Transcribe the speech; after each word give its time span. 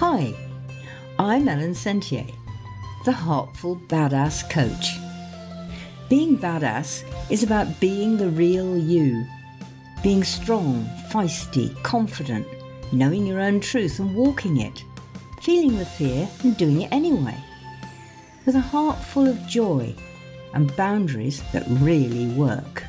Hi, 0.00 0.32
I'm 1.18 1.46
Ellen 1.46 1.74
Sentier, 1.74 2.24
the 3.04 3.12
Heartful 3.12 3.76
Badass 3.86 4.48
Coach. 4.48 4.96
Being 6.08 6.38
badass 6.38 7.04
is 7.30 7.42
about 7.42 7.78
being 7.80 8.16
the 8.16 8.30
real 8.30 8.78
you, 8.78 9.26
being 10.02 10.24
strong, 10.24 10.86
feisty, 11.10 11.76
confident, 11.82 12.46
knowing 12.94 13.26
your 13.26 13.40
own 13.40 13.60
truth 13.60 13.98
and 13.98 14.14
walking 14.14 14.62
it, 14.62 14.82
feeling 15.42 15.76
the 15.76 15.84
fear 15.84 16.26
and 16.44 16.56
doing 16.56 16.80
it 16.80 16.92
anyway, 16.92 17.36
with 18.46 18.54
a 18.54 18.60
heart 18.60 18.96
full 18.96 19.28
of 19.28 19.46
joy 19.46 19.94
and 20.54 20.74
boundaries 20.76 21.42
that 21.52 21.66
really 21.68 22.28
work. 22.28 22.84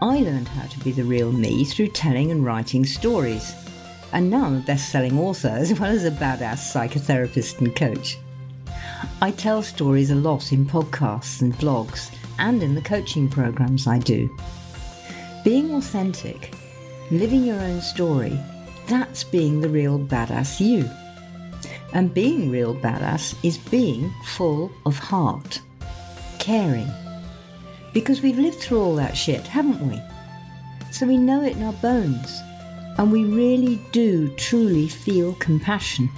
I 0.00 0.20
learned 0.20 0.48
how 0.48 0.66
to 0.66 0.78
be 0.78 0.92
the 0.92 1.04
real 1.04 1.30
me 1.30 1.66
through 1.66 1.88
telling 1.88 2.30
and 2.30 2.42
writing 2.42 2.86
stories 2.86 3.54
and 4.14 4.30
now 4.30 4.44
I'm 4.44 4.58
a 4.58 4.60
best 4.60 4.90
selling 4.90 5.18
author 5.18 5.48
as 5.48 5.78
well 5.78 5.90
as 5.90 6.04
a 6.04 6.10
badass 6.12 6.72
psychotherapist 6.72 7.58
and 7.58 7.74
coach. 7.74 8.16
I 9.20 9.32
tell 9.32 9.60
stories 9.60 10.10
a 10.10 10.14
lot 10.14 10.52
in 10.52 10.64
podcasts 10.64 11.42
and 11.42 11.52
blogs 11.54 12.14
and 12.38 12.62
in 12.62 12.76
the 12.76 12.80
coaching 12.80 13.28
programs 13.28 13.88
I 13.88 13.98
do. 13.98 14.34
Being 15.44 15.74
authentic, 15.74 16.54
living 17.10 17.44
your 17.44 17.60
own 17.60 17.80
story, 17.80 18.38
that's 18.86 19.24
being 19.24 19.60
the 19.60 19.68
real 19.68 19.98
badass 19.98 20.60
you. 20.60 20.88
And 21.92 22.14
being 22.14 22.50
real 22.50 22.74
badass 22.74 23.34
is 23.42 23.58
being 23.58 24.12
full 24.24 24.70
of 24.86 24.96
heart, 24.96 25.60
caring. 26.38 26.90
Because 27.92 28.22
we've 28.22 28.38
lived 28.38 28.60
through 28.60 28.80
all 28.80 28.94
that 28.96 29.16
shit, 29.16 29.46
haven't 29.46 29.80
we? 29.88 30.00
So 30.92 31.04
we 31.04 31.16
know 31.16 31.42
it 31.42 31.56
in 31.56 31.64
our 31.64 31.72
bones 31.74 32.42
and 32.98 33.10
we 33.10 33.24
really 33.24 33.76
do 33.92 34.28
truly 34.36 34.88
feel 34.88 35.34
compassion. 35.34 36.08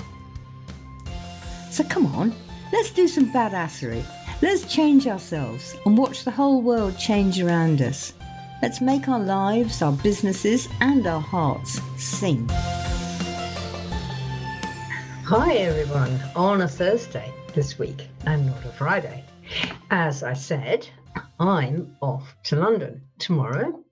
So 1.71 1.85
come 1.85 2.07
on, 2.15 2.35
let's 2.73 2.91
do 2.91 3.09
some 3.09 3.33
badassery. 3.33 4.05
Let's 4.43 4.71
change 4.73 5.07
ourselves 5.07 5.77
and 5.87 5.97
watch 5.97 6.25
the 6.25 6.31
whole 6.31 6.61
world 6.61 6.99
change 6.99 7.41
around 7.41 7.81
us. 7.81 8.13
Let's 8.63 8.81
make 8.81 9.09
our 9.09 9.21
lives, 9.21 9.83
our 9.83 9.93
businesses, 9.93 10.69
and 10.81 11.07
our 11.07 11.21
hearts 11.21 11.81
sing. 11.97 12.49
Hi, 15.29 15.55
everyone, 15.55 16.21
on 16.35 16.63
a 16.63 16.69
Thursday 16.69 17.33
this 17.55 17.79
week 17.79 18.09
and 18.27 18.47
not 18.47 18.65
a 18.65 18.73
Friday. 18.73 19.25
As 19.91 20.23
I 20.23 20.35
said, 20.35 20.89
I'm 21.41 21.97
off 22.01 22.35
to 22.45 22.57
London 22.57 23.03
tomorrow 23.19 23.83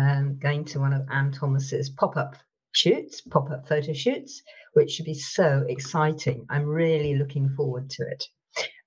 um, 0.00 0.38
going 0.38 0.64
to 0.66 0.80
one 0.80 0.94
of 0.94 1.06
Anne 1.10 1.30
Thomas's 1.30 1.90
pop 1.90 2.16
up 2.16 2.36
shoots, 2.72 3.20
pop 3.20 3.50
up 3.50 3.68
photo 3.68 3.92
shoots, 3.92 4.42
which 4.72 4.92
should 4.92 5.04
be 5.04 5.14
so 5.14 5.64
exciting. 5.68 6.46
I'm 6.48 6.66
really 6.66 7.16
looking 7.16 7.50
forward 7.50 7.90
to 7.90 8.04
it. 8.04 8.24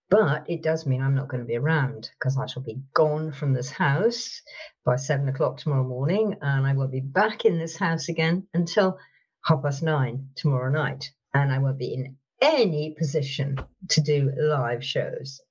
But 0.09 0.49
it 0.49 0.63
does 0.63 0.85
mean 0.85 1.01
I'm 1.01 1.15
not 1.15 1.27
going 1.27 1.41
to 1.41 1.47
be 1.47 1.57
around 1.57 2.09
because 2.19 2.37
I 2.37 2.45
shall 2.45 2.63
be 2.63 2.81
gone 2.93 3.31
from 3.31 3.53
this 3.53 3.69
house 3.69 4.41
by 4.85 4.95
seven 4.95 5.27
o'clock 5.29 5.57
tomorrow 5.57 5.83
morning, 5.83 6.35
and 6.41 6.65
I 6.65 6.73
won't 6.73 6.91
be 6.91 6.99
back 6.99 7.45
in 7.45 7.57
this 7.57 7.77
house 7.77 8.09
again 8.09 8.47
until 8.53 8.97
half 9.45 9.61
past 9.61 9.83
nine 9.83 10.29
tomorrow 10.35 10.71
night. 10.71 11.11
And 11.33 11.51
I 11.51 11.59
won't 11.59 11.79
be 11.79 11.93
in 11.93 12.17
any 12.41 12.95
position 12.97 13.57
to 13.89 14.01
do 14.01 14.31
live 14.37 14.83
shows. 14.83 15.41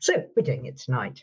So 0.00 0.24
we're 0.36 0.42
doing 0.42 0.66
it 0.66 0.78
tonight. 0.78 1.22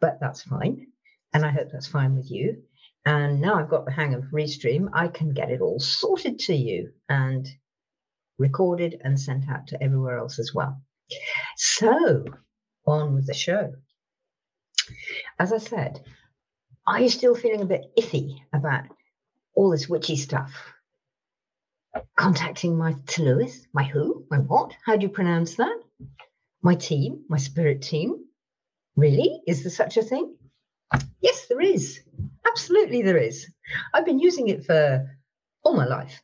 But 0.00 0.18
that's 0.20 0.42
fine. 0.42 0.86
And 1.34 1.44
I 1.44 1.50
hope 1.50 1.68
that's 1.70 1.86
fine 1.86 2.16
with 2.16 2.30
you. 2.30 2.62
And 3.04 3.40
now 3.40 3.54
I've 3.54 3.70
got 3.70 3.84
the 3.84 3.92
hang 3.92 4.14
of 4.14 4.24
Restream, 4.32 4.88
I 4.92 5.08
can 5.08 5.32
get 5.32 5.50
it 5.50 5.60
all 5.60 5.80
sorted 5.80 6.38
to 6.40 6.54
you 6.54 6.92
and 7.08 7.48
recorded 8.38 9.00
and 9.02 9.18
sent 9.18 9.48
out 9.48 9.68
to 9.68 9.82
everywhere 9.82 10.18
else 10.18 10.38
as 10.38 10.52
well. 10.54 10.80
So, 11.56 12.24
on 12.86 13.14
with 13.14 13.26
the 13.26 13.34
show. 13.34 13.74
As 15.38 15.52
I 15.52 15.58
said, 15.58 16.00
are 16.86 17.00
you 17.00 17.10
still 17.10 17.34
feeling 17.34 17.60
a 17.60 17.66
bit 17.66 17.92
iffy 17.98 18.38
about 18.52 18.84
all 19.54 19.70
this 19.70 19.88
witchy 19.88 20.16
stuff? 20.16 20.52
Contacting 22.16 22.76
my 22.76 22.92
Tylwyth, 23.06 23.66
my 23.72 23.84
who, 23.84 24.24
my 24.30 24.38
what? 24.38 24.72
How 24.84 24.96
do 24.96 25.02
you 25.02 25.08
pronounce 25.08 25.56
that? 25.56 25.76
My 26.62 26.74
team, 26.74 27.24
my 27.28 27.36
spirit 27.36 27.82
team? 27.82 28.24
Really? 28.96 29.42
Is 29.46 29.62
there 29.62 29.70
such 29.70 29.96
a 29.96 30.02
thing? 30.02 30.37
Yes, 31.20 31.46
there 31.48 31.60
is. 31.60 32.00
Absolutely, 32.46 33.02
there 33.02 33.18
is. 33.18 33.46
I've 33.92 34.06
been 34.06 34.18
using 34.18 34.48
it 34.48 34.64
for 34.64 35.06
all 35.64 35.76
my 35.76 35.86
life 35.86 36.22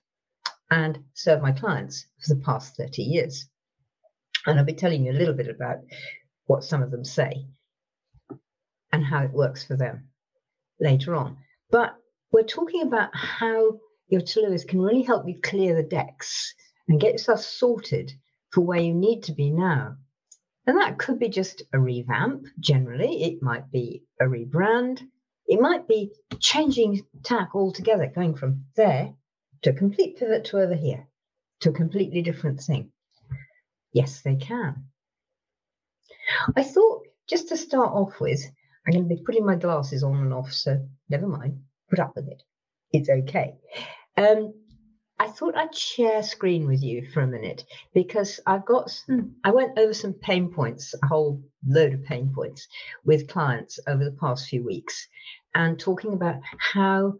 and 0.70 0.98
serve 1.14 1.42
my 1.42 1.52
clients 1.52 2.06
for 2.20 2.34
the 2.34 2.40
past 2.40 2.76
30 2.76 3.02
years. 3.02 3.48
And 4.46 4.58
I'll 4.58 4.64
be 4.64 4.74
telling 4.74 5.04
you 5.04 5.12
a 5.12 5.20
little 5.20 5.34
bit 5.34 5.48
about 5.48 5.78
what 6.46 6.64
some 6.64 6.82
of 6.82 6.90
them 6.90 7.04
say 7.04 7.46
and 8.92 9.04
how 9.04 9.22
it 9.22 9.32
works 9.32 9.64
for 9.64 9.76
them 9.76 10.08
later 10.80 11.14
on. 11.14 11.36
But 11.70 11.94
we're 12.32 12.42
talking 12.42 12.82
about 12.82 13.10
how 13.14 13.78
your 14.08 14.20
Tylwyth 14.20 14.68
can 14.68 14.80
really 14.80 15.02
help 15.02 15.26
you 15.28 15.40
clear 15.42 15.74
the 15.74 15.82
decks 15.82 16.54
and 16.88 17.00
get 17.00 17.12
yourself 17.12 17.40
sorted 17.40 18.12
for 18.50 18.60
where 18.60 18.80
you 18.80 18.94
need 18.94 19.22
to 19.24 19.32
be 19.32 19.50
now. 19.50 19.96
And 20.66 20.78
that 20.78 20.98
could 20.98 21.18
be 21.18 21.28
just 21.28 21.62
a 21.72 21.78
revamp, 21.78 22.46
generally. 22.58 23.22
It 23.24 23.42
might 23.42 23.70
be 23.70 24.02
a 24.20 24.24
rebrand. 24.24 25.02
It 25.46 25.60
might 25.60 25.86
be 25.86 26.12
changing 26.40 27.02
tack 27.22 27.54
altogether, 27.54 28.10
going 28.14 28.34
from 28.34 28.64
there 28.76 29.14
to 29.62 29.70
a 29.70 29.74
complete 29.74 30.16
pivot 30.16 30.46
to 30.46 30.58
over 30.58 30.74
here, 30.74 31.06
to 31.60 31.70
a 31.70 31.74
completely 31.74 32.22
different 32.22 32.60
thing. 32.60 32.90
Yes, 33.92 34.22
they 34.22 34.36
can. 34.36 34.86
I 36.56 36.62
thought 36.62 37.02
just 37.28 37.48
to 37.48 37.56
start 37.56 37.92
off 37.92 38.18
with, 38.20 38.44
I'm 38.86 38.92
going 38.92 39.08
to 39.08 39.14
be 39.14 39.22
putting 39.22 39.44
my 39.44 39.56
glasses 39.56 40.02
on 40.02 40.16
and 40.16 40.32
off, 40.32 40.52
so 40.52 40.86
never 41.10 41.26
mind, 41.26 41.60
put 41.90 41.98
up 41.98 42.12
with 42.16 42.28
it. 42.28 42.42
It's 42.92 43.08
okay. 43.08 43.54
Um, 44.16 44.54
I 45.18 45.28
thought 45.28 45.56
I'd 45.56 45.74
share 45.74 46.22
screen 46.22 46.66
with 46.66 46.82
you 46.82 47.08
for 47.10 47.20
a 47.20 47.26
minute 47.26 47.64
because 47.94 48.40
I've 48.46 48.66
got 48.66 48.90
some, 48.90 49.36
I 49.44 49.52
went 49.52 49.78
over 49.78 49.94
some 49.94 50.12
pain 50.12 50.52
points, 50.52 50.92
a 51.02 51.06
whole 51.06 51.40
load 51.66 51.94
of 51.94 52.04
pain 52.04 52.32
points 52.34 52.66
with 53.04 53.28
clients 53.28 53.78
over 53.86 54.04
the 54.04 54.16
past 54.20 54.48
few 54.48 54.64
weeks 54.64 55.06
and 55.54 55.78
talking 55.78 56.14
about 56.14 56.40
how 56.58 57.14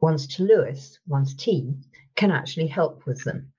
one's 0.00 0.28
Tylwyth, 0.28 0.98
one's 1.08 1.34
team, 1.34 1.82
can 2.14 2.30
actually 2.30 2.68
help 2.68 3.04
with 3.04 3.22
them. 3.24 3.52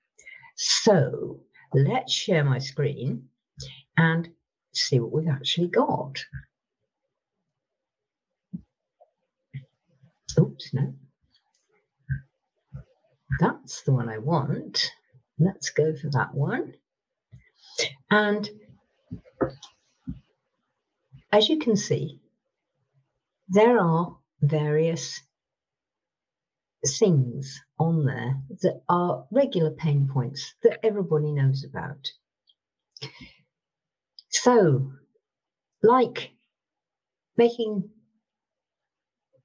So 0.56 1.40
let's 1.74 2.12
share 2.12 2.44
my 2.44 2.58
screen 2.58 3.28
and 3.96 4.28
see 4.72 5.00
what 5.00 5.12
we've 5.12 5.28
actually 5.28 5.68
got. 5.68 6.18
Oops, 10.38 10.74
no. 10.74 10.94
That's 13.40 13.82
the 13.82 13.92
one 13.92 14.10
I 14.10 14.18
want. 14.18 14.92
Let's 15.38 15.70
go 15.70 15.96
for 15.96 16.10
that 16.10 16.34
one. 16.34 16.74
And 18.10 18.48
as 21.32 21.48
you 21.48 21.58
can 21.58 21.76
see, 21.76 22.20
there 23.48 23.80
are 23.80 24.18
various 24.42 25.22
things 26.86 27.62
on 27.78 28.04
there 28.04 28.36
that 28.62 28.82
are 28.90 29.26
regular 29.30 29.70
pain 29.70 30.06
points 30.12 30.54
that 30.62 30.84
everybody 30.84 31.32
knows 31.32 31.64
about. 31.64 32.10
So, 34.28 34.92
like 35.82 36.32
making, 37.38 37.88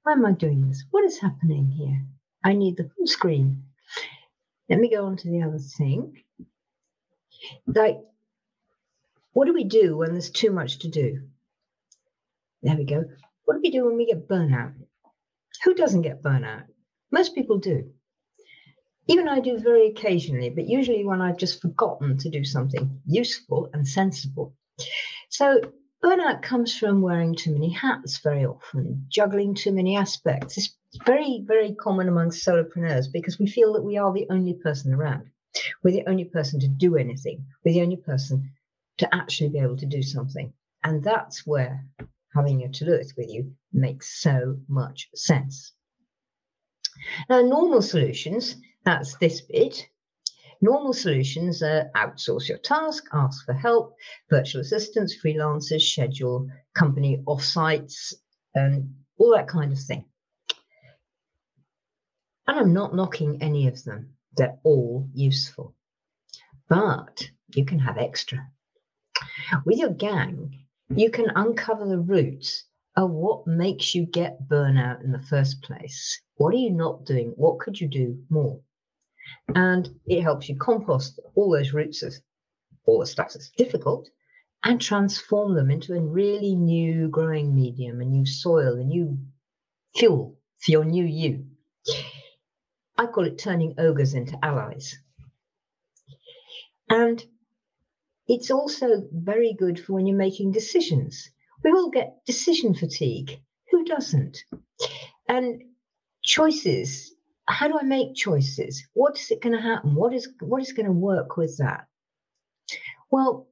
why 0.02 0.12
am 0.12 0.26
I 0.26 0.32
doing 0.32 0.68
this? 0.68 0.84
What 0.90 1.04
is 1.04 1.18
happening 1.18 1.70
here? 1.70 2.04
I 2.44 2.52
need 2.52 2.76
the 2.76 2.90
full 2.94 3.06
screen. 3.06 3.62
Let 4.68 4.80
me 4.80 4.90
go 4.90 5.06
on 5.06 5.16
to 5.18 5.28
the 5.28 5.42
other 5.42 5.58
thing. 5.58 6.22
Like, 7.66 7.98
what 9.32 9.46
do 9.46 9.52
we 9.52 9.64
do 9.64 9.96
when 9.96 10.12
there's 10.12 10.30
too 10.30 10.50
much 10.50 10.80
to 10.80 10.88
do? 10.88 11.28
There 12.62 12.76
we 12.76 12.84
go. 12.84 13.04
What 13.44 13.54
do 13.54 13.60
we 13.62 13.70
do 13.70 13.84
when 13.84 13.96
we 13.96 14.06
get 14.06 14.28
burnout? 14.28 14.74
Who 15.64 15.74
doesn't 15.74 16.02
get 16.02 16.22
burnout? 16.22 16.64
Most 17.12 17.34
people 17.34 17.58
do. 17.58 17.92
Even 19.08 19.28
I 19.28 19.38
do 19.38 19.58
very 19.58 19.88
occasionally, 19.88 20.50
but 20.50 20.66
usually 20.66 21.04
when 21.04 21.20
I've 21.20 21.36
just 21.36 21.62
forgotten 21.62 22.18
to 22.18 22.30
do 22.30 22.44
something 22.44 23.00
useful 23.06 23.70
and 23.72 23.86
sensible. 23.86 24.56
So, 25.28 25.60
burnout 26.02 26.42
comes 26.42 26.76
from 26.76 27.02
wearing 27.02 27.36
too 27.36 27.52
many 27.52 27.70
hats 27.70 28.18
very 28.18 28.44
often, 28.44 29.06
juggling 29.08 29.54
too 29.54 29.72
many 29.72 29.96
aspects. 29.96 30.76
Very, 31.04 31.44
very 31.46 31.74
common 31.74 32.08
amongst 32.08 32.46
solopreneurs 32.46 33.10
because 33.12 33.38
we 33.38 33.46
feel 33.46 33.72
that 33.74 33.82
we 33.82 33.98
are 33.98 34.12
the 34.12 34.26
only 34.30 34.54
person 34.54 34.92
around. 34.92 35.30
We're 35.82 35.92
the 35.92 36.06
only 36.06 36.24
person 36.24 36.60
to 36.60 36.68
do 36.68 36.96
anything. 36.96 37.46
We're 37.64 37.74
the 37.74 37.82
only 37.82 37.96
person 37.96 38.52
to 38.98 39.14
actually 39.14 39.50
be 39.50 39.58
able 39.58 39.76
to 39.78 39.86
do 39.86 40.02
something. 40.02 40.52
And 40.84 41.02
that's 41.02 41.46
where 41.46 41.84
having 42.34 42.60
your 42.60 42.70
Tylwyth 42.70 43.16
with 43.16 43.28
you 43.28 43.54
makes 43.72 44.20
so 44.20 44.58
much 44.68 45.08
sense. 45.14 45.72
Now, 47.28 47.42
normal 47.42 47.82
solutions, 47.82 48.56
that's 48.84 49.16
this 49.16 49.40
bit, 49.40 49.88
Normal 50.62 50.94
solutions 50.94 51.62
are 51.62 51.90
outsource 51.94 52.48
your 52.48 52.58
task, 52.58 53.04
ask 53.12 53.44
for 53.44 53.52
help, 53.52 53.94
virtual 54.30 54.62
assistants, 54.62 55.14
freelancers, 55.22 55.82
schedule 55.82 56.48
company 56.74 57.22
offsites, 57.26 58.14
and 58.54 58.94
all 59.18 59.34
that 59.34 59.48
kind 59.48 59.70
of 59.70 59.78
thing. 59.78 60.06
And 62.46 62.58
I'm 62.58 62.72
not 62.72 62.94
knocking 62.94 63.42
any 63.42 63.66
of 63.66 63.82
them, 63.84 64.14
they're 64.36 64.58
all 64.62 65.08
useful. 65.12 65.74
But 66.68 67.30
you 67.54 67.64
can 67.64 67.78
have 67.80 67.98
extra. 67.98 68.50
With 69.64 69.78
your 69.78 69.90
gang, 69.90 70.66
you 70.94 71.10
can 71.10 71.30
uncover 71.34 71.86
the 71.86 71.98
roots 71.98 72.64
of 72.96 73.10
what 73.10 73.46
makes 73.46 73.94
you 73.94 74.06
get 74.06 74.48
burnout 74.48 75.02
in 75.02 75.12
the 75.12 75.22
first 75.22 75.62
place. 75.62 76.20
What 76.36 76.54
are 76.54 76.58
you 76.58 76.70
not 76.70 77.04
doing? 77.04 77.32
What 77.36 77.58
could 77.58 77.80
you 77.80 77.88
do 77.88 78.24
more? 78.30 78.60
And 79.54 79.88
it 80.06 80.22
helps 80.22 80.48
you 80.48 80.56
compost 80.56 81.18
all 81.34 81.50
those 81.50 81.72
roots 81.72 82.02
of 82.02 82.14
all 82.86 83.00
the 83.00 83.06
stuff 83.06 83.32
that's 83.32 83.50
difficult 83.50 84.08
and 84.64 84.80
transform 84.80 85.54
them 85.54 85.70
into 85.70 85.94
a 85.94 86.00
really 86.00 86.54
new 86.54 87.08
growing 87.08 87.54
medium, 87.54 88.00
a 88.00 88.04
new 88.04 88.24
soil, 88.24 88.76
a 88.76 88.84
new 88.84 89.18
fuel 89.96 90.38
for 90.58 90.70
your 90.70 90.84
new 90.84 91.04
you. 91.04 91.46
I 92.98 93.06
call 93.06 93.24
it 93.26 93.38
turning 93.38 93.74
ogres 93.78 94.14
into 94.14 94.38
allies. 94.42 94.96
And 96.88 97.22
it's 98.28 98.50
also 98.50 99.06
very 99.12 99.52
good 99.52 99.78
for 99.78 99.94
when 99.94 100.06
you're 100.06 100.16
making 100.16 100.52
decisions. 100.52 101.30
We 101.62 101.72
all 101.72 101.90
get 101.90 102.24
decision 102.26 102.74
fatigue. 102.74 103.40
Who 103.70 103.84
doesn't? 103.84 104.38
And 105.28 105.62
choices. 106.22 107.12
How 107.48 107.68
do 107.68 107.78
I 107.78 107.84
make 107.84 108.14
choices? 108.14 108.82
What 108.94 109.18
is 109.18 109.30
it 109.30 109.42
going 109.42 109.54
to 109.54 109.60
happen? 109.62 109.94
What 109.94 110.12
is 110.12 110.28
what 110.40 110.62
is 110.62 110.72
going 110.72 110.86
to 110.86 110.92
work 110.92 111.36
with 111.36 111.58
that? 111.58 111.86
Well, 113.10 113.48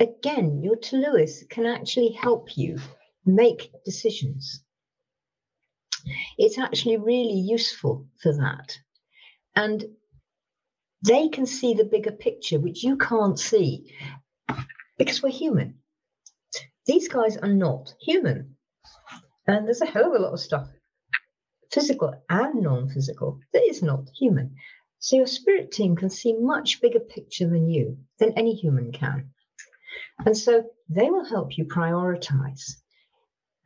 again, 0.00 0.62
your 0.62 0.76
Tylwyth 0.76 1.48
can 1.48 1.66
actually 1.66 2.10
help 2.10 2.56
you 2.56 2.78
make 3.24 3.70
decisions. 3.84 4.64
It's 6.38 6.58
actually 6.58 6.96
really 6.96 7.38
useful 7.38 8.06
for 8.22 8.32
that. 8.32 8.78
And 9.54 9.84
they 11.04 11.28
can 11.28 11.46
see 11.46 11.74
the 11.74 11.84
bigger 11.84 12.12
picture, 12.12 12.60
which 12.60 12.82
you 12.82 12.96
can't 12.96 13.38
see 13.38 13.92
because 14.98 15.22
we're 15.22 15.30
human. 15.30 15.78
These 16.86 17.08
guys 17.08 17.36
are 17.36 17.52
not 17.52 17.94
human. 18.00 18.56
And 19.46 19.66
there's 19.66 19.80
a 19.80 19.86
hell 19.86 20.06
of 20.06 20.20
a 20.20 20.22
lot 20.22 20.32
of 20.32 20.40
stuff, 20.40 20.68
physical 21.70 22.14
and 22.30 22.62
non 22.62 22.88
physical, 22.88 23.40
that 23.52 23.62
is 23.62 23.82
not 23.82 24.08
human. 24.18 24.54
So 25.00 25.16
your 25.16 25.26
spirit 25.26 25.72
team 25.72 25.96
can 25.96 26.10
see 26.10 26.34
much 26.34 26.80
bigger 26.80 27.00
picture 27.00 27.48
than 27.48 27.68
you, 27.68 27.98
than 28.18 28.38
any 28.38 28.54
human 28.54 28.92
can. 28.92 29.30
And 30.24 30.36
so 30.36 30.64
they 30.88 31.10
will 31.10 31.24
help 31.24 31.58
you 31.58 31.64
prioritize 31.64 32.76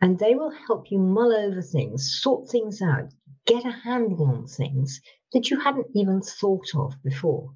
and 0.01 0.19
they 0.19 0.35
will 0.35 0.51
help 0.51 0.91
you 0.91 0.99
mull 0.99 1.33
over 1.33 1.63
things, 1.63 2.19
sort 2.21 2.51
things 2.51 2.83
out, 2.83 3.13
get 3.47 3.65
a 3.65 3.71
handle 3.71 4.27
on 4.27 4.47
things 4.47 5.01
that 5.33 5.51
you 5.51 5.59
hadn't 5.59 5.87
even 5.95 6.21
thought 6.21 6.75
of 6.75 6.95
before. 7.03 7.55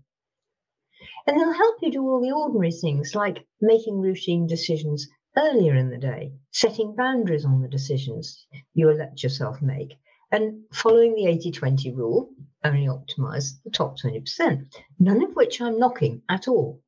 And 1.26 1.38
they'll 1.38 1.52
help 1.52 1.76
you 1.82 1.90
do 1.90 2.02
all 2.02 2.20
the 2.20 2.32
ordinary 2.32 2.72
things 2.72 3.14
like 3.14 3.46
making 3.60 4.00
routine 4.00 4.46
decisions 4.46 5.08
earlier 5.36 5.74
in 5.74 5.90
the 5.90 5.98
day, 5.98 6.32
setting 6.50 6.94
boundaries 6.94 7.44
on 7.44 7.62
the 7.62 7.68
decisions 7.68 8.46
you 8.74 8.90
let 8.92 9.22
yourself 9.22 9.62
make, 9.62 9.96
and 10.32 10.64
following 10.72 11.14
the 11.14 11.26
80 11.26 11.52
20 11.52 11.92
rule, 11.92 12.30
only 12.64 12.86
optimize 12.86 13.62
the 13.64 13.70
top 13.70 13.98
20%, 13.98 14.66
none 14.98 15.22
of 15.22 15.34
which 15.34 15.60
I'm 15.60 15.78
knocking 15.78 16.22
at 16.28 16.48
all. 16.48 16.82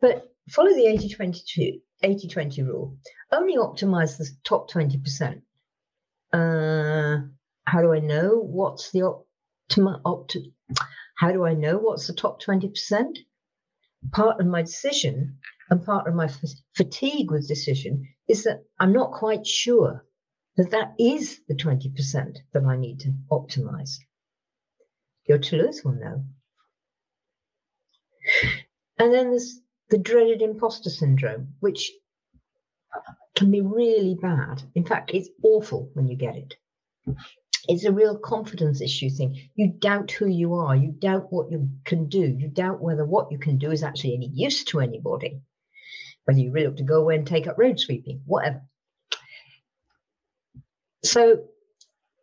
But 0.00 0.34
follow 0.48 0.74
the 0.74 0.86
80 0.86 1.08
20 1.10 1.82
80 2.02 2.28
20 2.28 2.62
rule, 2.62 2.98
only 3.32 3.56
optimize 3.56 4.16
the 4.18 4.28
top 4.44 4.70
20%. 4.70 5.42
Uh, 6.32 7.26
how 7.64 7.82
do 7.82 7.92
I 7.92 8.00
know 8.00 8.38
what's 8.40 8.90
the 8.90 9.02
optima, 9.02 10.00
opt- 10.04 10.36
how 11.16 11.32
do 11.32 11.44
I 11.44 11.54
know 11.54 11.78
what's 11.78 12.06
the 12.06 12.12
top 12.12 12.42
20%? 12.42 13.18
Part 14.12 14.40
of 14.40 14.46
my 14.46 14.62
decision 14.62 15.38
and 15.70 15.84
part 15.84 16.06
of 16.06 16.14
my 16.14 16.26
f- 16.26 16.44
fatigue 16.74 17.30
with 17.30 17.48
decision 17.48 18.06
is 18.28 18.44
that 18.44 18.64
I'm 18.78 18.92
not 18.92 19.12
quite 19.12 19.46
sure 19.46 20.04
that 20.56 20.70
that 20.70 20.94
is 20.98 21.40
the 21.48 21.54
20% 21.54 22.38
that 22.52 22.64
I 22.64 22.76
need 22.76 23.00
to 23.00 23.14
optimize. 23.30 23.98
Your 25.28 25.38
Tylwyth 25.38 25.84
will 25.84 25.92
know. 25.92 26.24
And 28.98 29.12
then 29.12 29.30
there's 29.30 29.60
the 29.90 29.98
dreaded 29.98 30.42
imposter 30.42 30.90
syndrome, 30.90 31.54
which 31.60 31.92
can 33.36 33.50
be 33.50 33.60
really 33.60 34.14
bad. 34.14 34.62
In 34.74 34.84
fact, 34.84 35.10
it's 35.14 35.28
awful 35.42 35.90
when 35.94 36.08
you 36.08 36.16
get 36.16 36.36
it. 36.36 36.54
It's 37.68 37.84
a 37.84 37.92
real 37.92 38.16
confidence 38.18 38.80
issue 38.80 39.10
thing. 39.10 39.40
You 39.54 39.68
doubt 39.68 40.10
who 40.12 40.26
you 40.26 40.54
are. 40.54 40.76
You 40.76 40.92
doubt 40.92 41.32
what 41.32 41.50
you 41.50 41.68
can 41.84 42.08
do. 42.08 42.20
You 42.20 42.48
doubt 42.48 42.80
whether 42.80 43.04
what 43.04 43.30
you 43.30 43.38
can 43.38 43.58
do 43.58 43.70
is 43.70 43.82
actually 43.82 44.14
any 44.14 44.28
use 44.28 44.64
to 44.64 44.80
anybody. 44.80 45.40
Whether 46.24 46.40
you 46.40 46.52
really 46.52 46.68
ought 46.68 46.76
to 46.78 46.82
go 46.84 47.00
away 47.00 47.16
and 47.16 47.26
take 47.26 47.46
up 47.46 47.58
road 47.58 47.78
sweeping, 47.78 48.22
whatever. 48.24 48.62
So, 51.04 51.44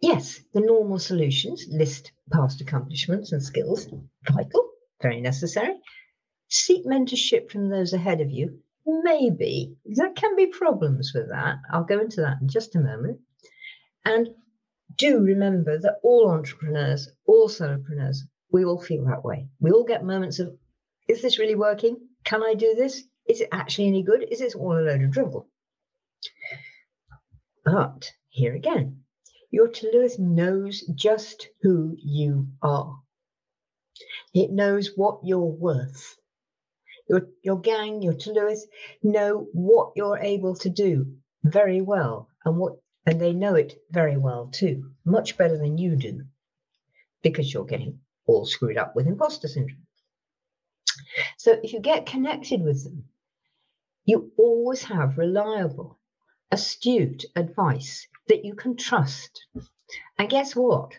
yes, 0.01 0.41
the 0.53 0.61
normal 0.61 0.99
solutions 0.99 1.65
list 1.69 2.11
past 2.31 2.59
accomplishments 2.61 3.31
and 3.31 3.41
skills, 3.41 3.87
vital, 4.29 4.69
very 5.01 5.21
necessary. 5.21 5.75
Seek 6.53 6.85
mentorship 6.85 7.49
from 7.49 7.69
those 7.69 7.93
ahead 7.93 8.21
of 8.21 8.29
you 8.29 8.61
Maybe. 8.85 9.77
There 9.85 10.11
can 10.11 10.35
be 10.35 10.47
problems 10.47 11.13
with 11.13 11.29
that. 11.29 11.59
I'll 11.71 11.85
go 11.85 11.99
into 11.99 12.21
that 12.21 12.41
in 12.41 12.49
just 12.49 12.75
a 12.75 12.81
moment. 12.81 13.21
And 14.03 14.29
do 14.97 15.21
remember 15.21 15.79
that 15.79 15.99
all 16.03 16.29
entrepreneurs, 16.29 17.09
all 17.25 17.47
solopreneurs, 17.47 18.17
we 18.51 18.65
all 18.65 18.81
feel 18.81 19.05
that 19.05 19.23
way. 19.23 19.47
We 19.61 19.71
all 19.71 19.85
get 19.85 20.03
moments 20.03 20.39
of, 20.39 20.57
is 21.07 21.21
this 21.21 21.39
really 21.39 21.55
working? 21.55 21.97
Can 22.25 22.43
I 22.43 22.55
do 22.55 22.75
this? 22.75 23.03
Is 23.25 23.39
it 23.39 23.49
actually 23.51 23.87
any 23.87 24.03
good? 24.03 24.23
Is 24.29 24.39
this 24.39 24.53
all 24.53 24.77
a 24.77 24.83
load 24.83 25.01
of 25.01 25.11
drivel? 25.11 25.47
But 27.63 28.11
here 28.29 28.53
again, 28.53 29.03
your 29.49 29.69
Tylwyth 29.69 30.19
knows 30.19 30.81
just 30.93 31.47
who 31.61 31.95
you 31.97 32.49
are. 32.61 32.99
It 34.33 34.51
knows 34.51 34.91
what 34.97 35.21
you're 35.23 35.39
worth 35.39 36.17
your, 37.07 37.27
your 37.41 37.59
gang, 37.59 38.01
your 38.01 38.13
Tylwyth 38.13 38.61
know 39.01 39.47
what 39.53 39.93
you're 39.95 40.19
able 40.19 40.55
to 40.55 40.69
do 40.69 41.17
very 41.43 41.81
well 41.81 42.29
and 42.45 42.57
what 42.57 42.77
and 43.05 43.19
they 43.19 43.33
know 43.33 43.55
it 43.55 43.73
very 43.91 44.15
well 44.15 44.47
too, 44.47 44.91
much 45.03 45.37
better 45.37 45.57
than 45.57 45.77
you 45.77 45.97
do, 45.97 46.21
because 47.21 47.53
you're 47.53 47.65
getting 47.65 47.99
all 48.25 48.45
screwed 48.45 48.77
up 48.77 48.95
with 48.95 49.07
imposter 49.07 49.49
syndrome. 49.49 49.85
So 51.37 51.59
if 51.61 51.73
you 51.73 51.81
get 51.81 52.05
connected 52.05 52.61
with 52.61 52.83
them, 52.83 53.05
you 54.05 54.31
always 54.37 54.83
have 54.83 55.17
reliable, 55.17 55.99
astute 56.49 57.25
advice 57.35 58.07
that 58.27 58.45
you 58.45 58.55
can 58.55 58.77
trust. 58.77 59.45
And 60.17 60.29
guess 60.29 60.55
what? 60.55 60.93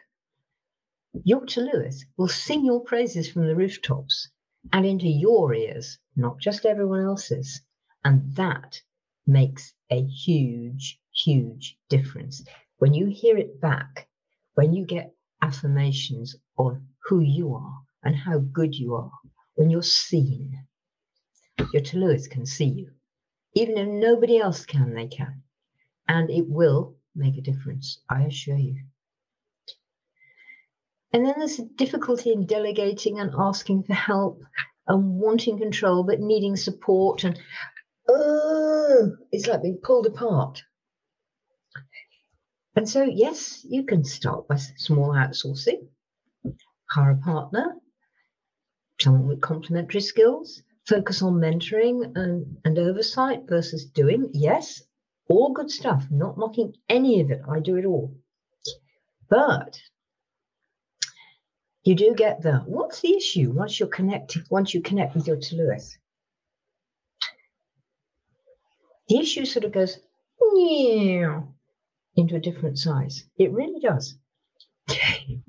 Your 1.25 1.47
Tylwyth 1.47 2.05
will 2.19 2.29
sing 2.29 2.67
your 2.67 2.81
praises 2.81 3.31
from 3.31 3.47
the 3.47 3.57
rooftops 3.57 4.29
and 4.73 4.87
into 4.87 5.09
your 5.09 5.55
ears, 5.55 5.99
not 6.17 6.41
just 6.41 6.65
everyone 6.65 7.01
else's. 7.01 7.61
And 8.05 8.35
that 8.37 8.81
makes 9.27 9.73
a 9.91 10.05
huge, 10.05 10.99
huge 11.13 11.77
difference. 11.89 12.45
When 12.79 12.95
you 12.95 13.07
hear 13.07 13.37
it 13.37 13.61
back, 13.61 14.09
when 14.55 14.73
you 14.73 14.87
get 14.87 15.15
affirmations 15.43 16.37
on 16.57 16.87
who 17.05 17.21
you 17.21 17.55
are 17.55 17.79
and 18.03 18.17
how 18.17 18.39
good 18.39 18.75
you 18.75 18.95
are, 18.95 19.13
when 19.55 19.71
you're 19.71 19.83
seen, 19.83 20.67
your 21.73 21.83
Tylwyth 21.83 22.31
can 22.31 22.47
see 22.47 22.67
you. 22.67 22.91
Even 23.55 23.79
if 23.79 23.89
nobody 23.89 24.39
else 24.39 24.67
can, 24.67 24.95
they 24.95 25.07
can. 25.07 25.43
And 26.09 26.31
it 26.31 26.49
will 26.49 26.97
make 27.15 27.37
a 27.39 27.43
difference, 27.43 28.01
I 28.11 28.25
assure 28.25 28.59
you. 28.59 28.85
And 31.15 31.25
then 31.25 31.35
there's 31.39 31.61
a 31.61 31.65
difficulty 31.65 32.33
in 32.33 32.45
delegating 32.45 33.21
and 33.21 33.33
asking 33.39 33.85
for 33.85 33.95
help 33.95 34.43
and 34.89 35.21
wanting 35.21 35.59
control 35.59 36.03
but 36.03 36.19
needing 36.19 36.57
support 36.57 37.23
and 37.23 37.39
oh, 38.09 39.13
it's 39.31 39.47
like 39.47 39.63
being 39.63 39.79
pulled 39.81 40.07
apart. 40.07 40.65
And 42.75 42.89
so, 42.89 43.05
yes, 43.05 43.65
you 43.65 43.85
can 43.85 44.03
start 44.03 44.49
by 44.49 44.57
small 44.57 45.11
outsourcing, 45.11 45.87
hire 46.91 47.13
a 47.13 47.17
partner, 47.19 47.77
someone 49.01 49.29
with 49.29 49.41
complementary 49.41 50.01
skills, 50.01 50.65
focus 50.85 51.23
on 51.23 51.35
mentoring 51.35 52.11
and, 52.17 52.57
and 52.65 52.77
oversight 52.77 53.43
versus 53.49 53.85
doing. 53.85 54.31
Yes, 54.33 54.83
all 55.29 55.53
good 55.53 55.71
stuff, 55.71 56.07
not 56.11 56.39
knocking 56.39 56.75
any 56.89 57.21
of 57.21 57.31
it. 57.31 57.41
I 57.49 57.61
do 57.61 57.77
it 57.77 57.85
all. 57.85 58.17
But 59.31 59.79
You 61.85 61.95
do 61.95 62.15
get 62.15 62.41
the 62.41 62.61
what's 62.61 63.01
the 63.03 63.15
issue 63.15 63.53
once 63.53 63.79
you're 63.79 63.91
connected, 63.91 64.47
once 64.51 64.73
you 64.73 64.81
connect 64.81 65.15
with 65.15 65.27
your 65.27 65.37
Tylwyth? 65.37 65.99
The 69.09 69.19
issue 69.19 69.45
sort 69.45 69.67
of 69.67 69.73
goes 69.73 69.99
into 72.17 72.37
a 72.37 72.41
different 72.41 72.79
size. 72.79 73.25
It 73.37 73.53
really 73.53 73.81
does. 73.81 74.17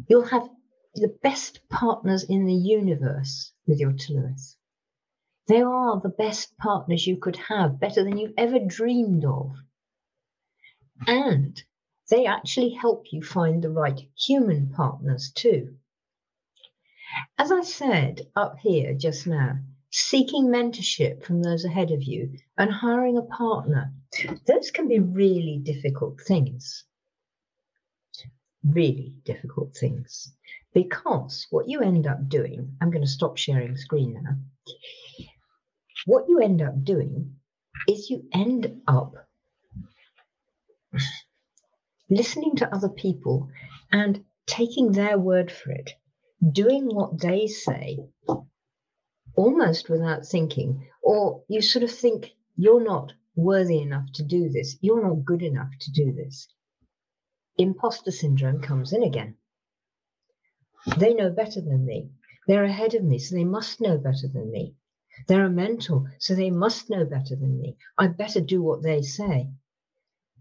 You'll 0.10 0.26
have 0.26 0.50
the 0.96 1.18
best 1.24 1.62
partners 1.70 2.26
in 2.26 2.46
the 2.46 2.54
universe 2.54 3.54
with 3.66 3.80
your 3.80 3.94
Tylwyth. 3.94 4.56
They 5.48 5.62
are 5.62 6.02
the 6.02 6.10
best 6.10 6.58
partners 6.58 7.08
you 7.08 7.16
could 7.16 7.38
have, 7.38 7.80
better 7.80 8.04
than 8.04 8.18
you've 8.18 8.34
ever 8.38 8.60
dreamed 8.60 9.24
of. 9.24 9.52
And 11.08 11.64
they 12.10 12.26
actually 12.26 12.72
help 12.72 13.06
you 13.14 13.22
find 13.24 13.64
the 13.64 13.70
right 13.70 14.02
human 14.18 14.70
partners 14.72 15.32
too. 15.34 15.78
As 17.38 17.52
I 17.52 17.62
said 17.62 18.28
up 18.36 18.60
here 18.60 18.94
just 18.94 19.28
now, 19.28 19.60
seeking 19.92 20.48
mentorship 20.48 21.24
from 21.24 21.42
those 21.42 21.64
ahead 21.64 21.92
of 21.92 22.04
you 22.04 22.38
and 22.58 22.72
hiring 22.72 23.18
a 23.18 23.22
partner, 23.22 23.94
those 24.46 24.72
can 24.72 24.88
be 24.88 25.00
really 25.00 25.60
difficult 25.64 26.20
things. 26.22 26.84
Really 28.64 29.16
difficult 29.24 29.76
things. 29.76 30.34
Because 30.74 31.48
what 31.52 31.70
you 31.70 31.80
end 31.82 32.08
up 32.08 32.28
doing, 32.28 32.76
I'm 32.82 32.92
going 32.92 33.06
to 33.06 33.08
stop 33.08 33.38
sharing 33.38 33.78
screen 33.78 34.14
now. 34.14 34.38
What 36.06 36.28
you 36.28 36.40
end 36.40 36.62
up 36.62 36.84
doing 36.84 37.36
is 37.88 38.10
you 38.10 38.28
end 38.34 38.82
up 38.88 39.14
listening 42.10 42.56
to 42.58 42.76
other 42.76 42.90
people 42.90 43.50
and 43.92 44.24
taking 44.48 44.92
their 44.92 45.18
word 45.18 45.52
for 45.52 45.72
it 45.72 45.92
doing 46.52 46.86
what 46.86 47.20
they 47.20 47.48
say 47.48 48.00
almost 49.36 49.90
without 49.90 50.26
thinking, 50.26 50.88
or 51.04 51.44
you 51.50 51.62
sort 51.62 51.84
of 51.84 51.92
think 51.92 52.32
you're 52.56 52.84
not 52.84 53.14
worthy 53.36 53.82
enough 53.82 54.12
to 54.14 54.24
do 54.24 54.50
this, 54.50 54.78
you're 54.82 55.06
not 55.06 55.26
good 55.26 55.42
enough 55.42 55.72
to 55.82 55.92
do 55.92 56.14
this. 56.14 56.48
Imposter 57.58 58.12
syndrome 58.12 58.62
comes 58.62 58.94
in 58.94 59.04
again. 59.04 59.36
They 60.98 61.14
know 61.14 61.30
better 61.30 61.62
than 61.62 61.86
me. 61.86 62.12
They're 62.48 62.64
ahead 62.64 62.94
of 62.94 63.04
me, 63.04 63.18
so 63.18 63.36
they 63.36 63.44
must 63.44 63.82
know 63.82 63.98
better 63.98 64.28
than 64.32 64.52
me. 64.52 64.76
They're 65.28 65.46
a 65.46 65.50
mentor, 65.50 66.14
so 66.20 66.36
they 66.36 66.52
must 66.52 66.90
know 66.90 67.06
better 67.06 67.36
than 67.36 67.58
me. 67.58 67.78
I 67.98 68.08
better 68.08 68.42
do 68.42 68.62
what 68.62 68.84
they 68.84 69.02
say. 69.02 69.50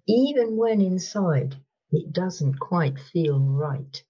Even 0.07 0.57
when 0.57 0.81
inside 0.81 1.57
it 1.91 2.13
doesn't 2.13 2.59
quite 2.59 2.99
feel 2.99 3.39
right. 3.39 4.03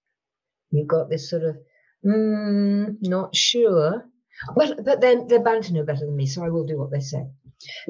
You've 0.71 0.87
got 0.87 1.09
this 1.09 1.29
sort 1.29 1.43
of 1.43 1.57
Mm, 2.05 2.97
not 3.01 3.35
sure. 3.35 4.09
Well, 4.55 4.75
but 4.83 5.01
then 5.01 5.27
they're 5.27 5.43
bound 5.43 5.63
to 5.65 5.73
know 5.73 5.83
better 5.83 6.05
than 6.05 6.15
me, 6.15 6.27
so 6.27 6.43
I 6.43 6.49
will 6.49 6.65
do 6.65 6.77
what 6.77 6.91
they 6.91 6.99
say. 6.99 7.27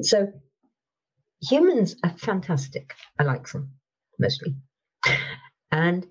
So 0.00 0.32
humans 1.42 1.96
are 2.02 2.16
fantastic. 2.16 2.94
I 3.18 3.24
like 3.24 3.48
them 3.50 3.74
mostly. 4.18 4.56
And 5.70 6.06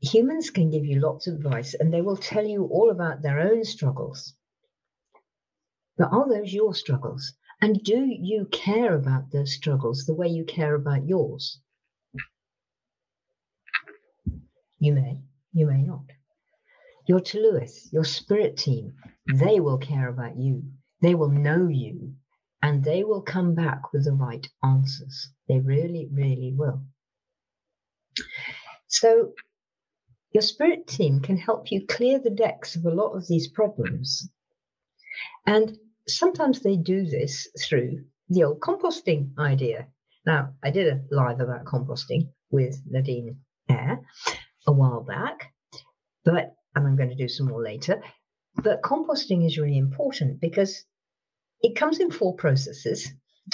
humans 0.00 0.50
can 0.50 0.70
give 0.70 0.84
you 0.84 1.00
lots 1.00 1.26
of 1.26 1.34
advice 1.34 1.74
and 1.74 1.92
they 1.92 2.02
will 2.02 2.16
tell 2.16 2.44
you 2.44 2.66
all 2.66 2.90
about 2.90 3.22
their 3.22 3.40
own 3.40 3.64
struggles. 3.64 4.34
But 5.96 6.12
are 6.12 6.28
those 6.28 6.52
your 6.52 6.74
struggles? 6.74 7.32
And 7.62 7.82
do 7.82 8.06
you 8.06 8.46
care 8.46 8.94
about 8.94 9.30
those 9.30 9.54
struggles 9.54 10.04
the 10.04 10.14
way 10.14 10.28
you 10.28 10.44
care 10.44 10.74
about 10.74 11.06
yours? 11.06 11.60
You 14.78 14.94
may, 14.94 15.22
you 15.52 15.66
may 15.66 15.82
not 15.82 16.04
your 17.06 17.20
Tylwyth, 17.20 17.92
your 17.92 18.04
spirit 18.04 18.56
team, 18.56 18.94
they 19.26 19.60
will 19.60 19.78
care 19.78 20.08
about 20.08 20.36
you. 20.36 20.62
They 21.00 21.14
will 21.14 21.30
know 21.30 21.68
you 21.68 22.14
and 22.62 22.84
they 22.84 23.04
will 23.04 23.22
come 23.22 23.54
back 23.54 23.92
with 23.92 24.04
the 24.04 24.12
right 24.12 24.46
answers. 24.62 25.28
They 25.48 25.58
really, 25.58 26.08
really 26.12 26.52
will. 26.54 26.82
So, 28.88 29.32
your 30.32 30.42
spirit 30.42 30.86
team 30.86 31.20
can 31.20 31.36
help 31.36 31.72
you 31.72 31.86
clear 31.86 32.18
the 32.18 32.30
decks 32.30 32.76
of 32.76 32.84
a 32.84 32.90
lot 32.90 33.12
of 33.12 33.26
these 33.26 33.48
problems. 33.48 34.28
And 35.46 35.76
sometimes 36.06 36.60
they 36.60 36.76
do 36.76 37.04
this 37.04 37.48
through 37.60 38.04
the 38.28 38.44
old 38.44 38.60
composting 38.60 39.36
idea. 39.38 39.88
Now, 40.26 40.54
I 40.62 40.70
did 40.70 40.86
a 40.86 41.14
live 41.14 41.40
about 41.40 41.64
composting 41.64 42.28
with 42.50 42.80
Nadine 42.86 43.40
Air 43.68 44.00
a 44.66 44.72
while 44.72 45.02
back, 45.02 45.52
but 46.24 46.54
and 46.74 46.86
I'm 46.86 46.96
going 46.96 47.10
to 47.10 47.14
do 47.14 47.28
some 47.28 47.48
more 47.48 47.62
later. 47.62 48.02
But 48.56 48.82
composting 48.82 49.46
is 49.46 49.58
really 49.58 49.78
important 49.78 50.40
because 50.40 50.84
it 51.62 51.76
comes 51.76 52.00
in 52.00 52.10
four 52.10 52.34
processes, 52.34 53.08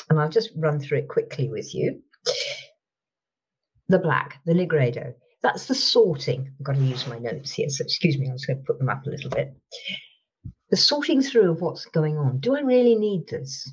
and 0.09 0.19
I'll 0.19 0.29
just 0.29 0.51
run 0.57 0.81
through 0.81 0.99
it 0.99 1.09
quickly 1.09 1.49
with 1.49 1.75
you. 1.75 2.03
The 3.89 3.99
black, 3.99 4.41
the 4.45 4.53
nigredo, 4.53 5.15
that's 5.43 5.67
the 5.67 5.75
sorting. 5.75 6.53
I've 6.59 6.67
got 6.67 6.77
to 6.77 6.83
use 6.83 7.07
my 7.07 7.19
notes 7.19 7.53
here, 7.53 7.69
so 7.69 7.85
excuse 7.85 8.19
me, 8.19 8.29
I'm 8.29 8.35
just 8.35 8.47
going 8.47 8.59
to 8.59 8.65
put 8.65 8.79
them 8.79 8.89
up 8.89 9.07
a 9.07 9.11
little 9.11 9.31
bit. 9.31 9.55
The 10.71 10.77
sorting 10.77 11.23
through 11.23 11.53
of 11.53 11.61
what's 11.61 11.85
going 11.87 12.17
on. 12.17 12.41
Do 12.41 12.57
I 12.57 12.61
really 12.61 12.97
need 12.97 13.29
this? 13.29 13.71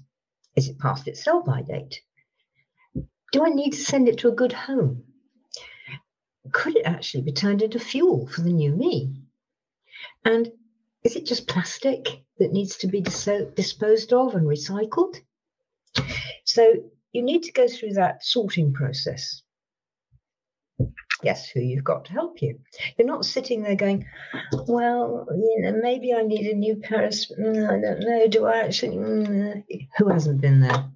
Is 0.55 0.69
it 0.69 0.77
past 0.77 1.07
its 1.07 1.23
sell 1.23 1.41
by 1.41 1.63
date? 1.63 1.99
Do 3.31 3.43
I 3.43 3.49
need 3.49 3.71
to 3.71 3.81
send 3.81 4.07
it 4.07 4.19
to 4.19 4.27
a 4.27 4.35
good 4.35 4.53
home? 4.53 5.03
Could 6.51 6.75
it 6.75 6.85
actually 6.85 7.23
be 7.23 7.31
turned 7.31 7.63
into 7.63 7.79
fuel 7.79 8.27
for 8.27 8.41
the 8.41 8.51
new 8.51 8.75
me? 8.75 9.22
And 10.25 10.51
is 11.03 11.15
it 11.15 11.25
just 11.25 11.47
plastic 11.47 12.23
that 12.39 12.51
needs 12.51 12.77
to 12.77 12.87
be 12.87 13.01
dis- 13.01 13.43
disposed 13.55 14.13
of 14.13 14.35
and 14.35 14.47
recycled? 14.47 15.15
So 16.45 16.73
you 17.11 17.21
need 17.21 17.43
to 17.43 17.51
go 17.51 17.67
through 17.67 17.93
that 17.93 18.23
sorting 18.23 18.73
process. 18.73 19.41
Guess 21.21 21.49
who 21.49 21.61
you've 21.61 21.83
got 21.83 22.05
to 22.05 22.11
help 22.11 22.41
you? 22.41 22.59
You're 22.97 23.07
not 23.07 23.25
sitting 23.25 23.63
there 23.63 23.75
going, 23.75 24.05
well, 24.67 25.27
you 25.31 25.61
know, 25.61 25.79
maybe 25.81 26.13
I 26.13 26.21
need 26.23 26.47
a 26.47 26.55
new 26.55 26.75
pair 26.77 27.05
of. 27.05 27.13
Mm, 27.13 27.69
I 27.69 27.81
don't 27.81 27.99
know. 28.01 28.27
Do 28.27 28.45
I 28.45 28.57
actually? 28.57 28.97
Mm. 28.97 29.63
Who 29.97 30.09
hasn't 30.09 30.41
been 30.41 30.59
there? 30.59 30.89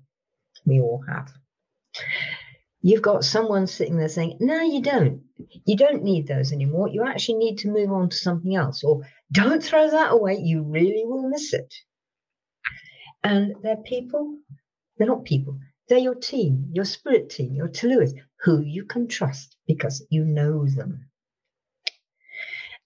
We 0.66 0.82
all 0.82 1.04
have 1.08 1.32
you've 2.82 3.02
got 3.02 3.26
someone 3.26 3.68
sitting 3.68 3.98
there 3.98 4.10
saying, 4.10 4.38
No, 4.40 4.62
you 4.62 4.82
don't. 4.82 5.24
You 5.66 5.76
don't 5.78 6.04
need 6.04 6.28
those 6.28 6.52
anymore. 6.52 6.90
You 6.90 7.04
actually 7.04 7.38
need 7.38 7.58
to 7.60 7.70
move 7.70 7.92
on 7.92 8.10
to 8.10 8.16
something 8.16 8.56
else. 8.56 8.84
Or 8.84 9.02
don't 9.32 9.64
throw 9.64 9.90
that 9.90 10.12
away. 10.12 10.38
You 10.38 10.64
really 10.64 11.04
will 11.06 11.30
miss 11.30 11.54
it. 11.54 11.74
And 13.24 13.56
they're 13.62 13.78
people, 13.78 14.38
they're 14.98 15.08
not 15.08 15.26
people, 15.26 15.60
they're 15.90 15.98
your 15.98 16.16
team, 16.16 16.70
your 16.72 16.86
spirit 16.86 17.30
team, 17.30 17.56
your 17.56 17.68
Tylwyth, 17.68 18.14
who 18.42 18.62
you 18.62 18.86
can 18.86 19.08
trust 19.08 19.56
because 19.68 20.06
you 20.10 20.24
know 20.24 20.66
them. 20.66 21.10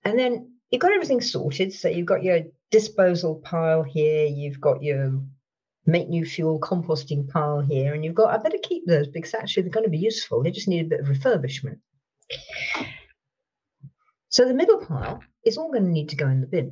And 0.03 0.17
then 0.17 0.53
you've 0.71 0.81
got 0.81 0.93
everything 0.93 1.21
sorted. 1.21 1.73
So 1.73 1.89
you've 1.89 2.07
got 2.07 2.23
your 2.23 2.41
disposal 2.71 3.35
pile 3.43 3.83
here, 3.83 4.25
you've 4.25 4.61
got 4.61 4.81
your 4.81 5.21
make 5.85 6.09
new 6.09 6.25
fuel 6.25 6.59
composting 6.59 7.27
pile 7.27 7.59
here, 7.61 7.93
and 7.93 8.05
you've 8.05 8.15
got, 8.15 8.33
I 8.33 8.41
better 8.41 8.57
keep 8.61 8.85
those 8.85 9.07
because 9.07 9.33
actually 9.33 9.63
they're 9.63 9.71
going 9.71 9.85
to 9.85 9.89
be 9.89 9.97
useful. 9.97 10.43
They 10.43 10.51
just 10.51 10.67
need 10.67 10.85
a 10.85 10.89
bit 10.89 11.01
of 11.01 11.07
refurbishment. 11.07 11.79
So 14.29 14.45
the 14.45 14.53
middle 14.53 14.85
pile 14.85 15.21
is 15.45 15.57
all 15.57 15.71
going 15.71 15.85
to 15.85 15.91
need 15.91 16.09
to 16.09 16.15
go 16.15 16.27
in 16.27 16.41
the 16.41 16.47
bin. 16.47 16.71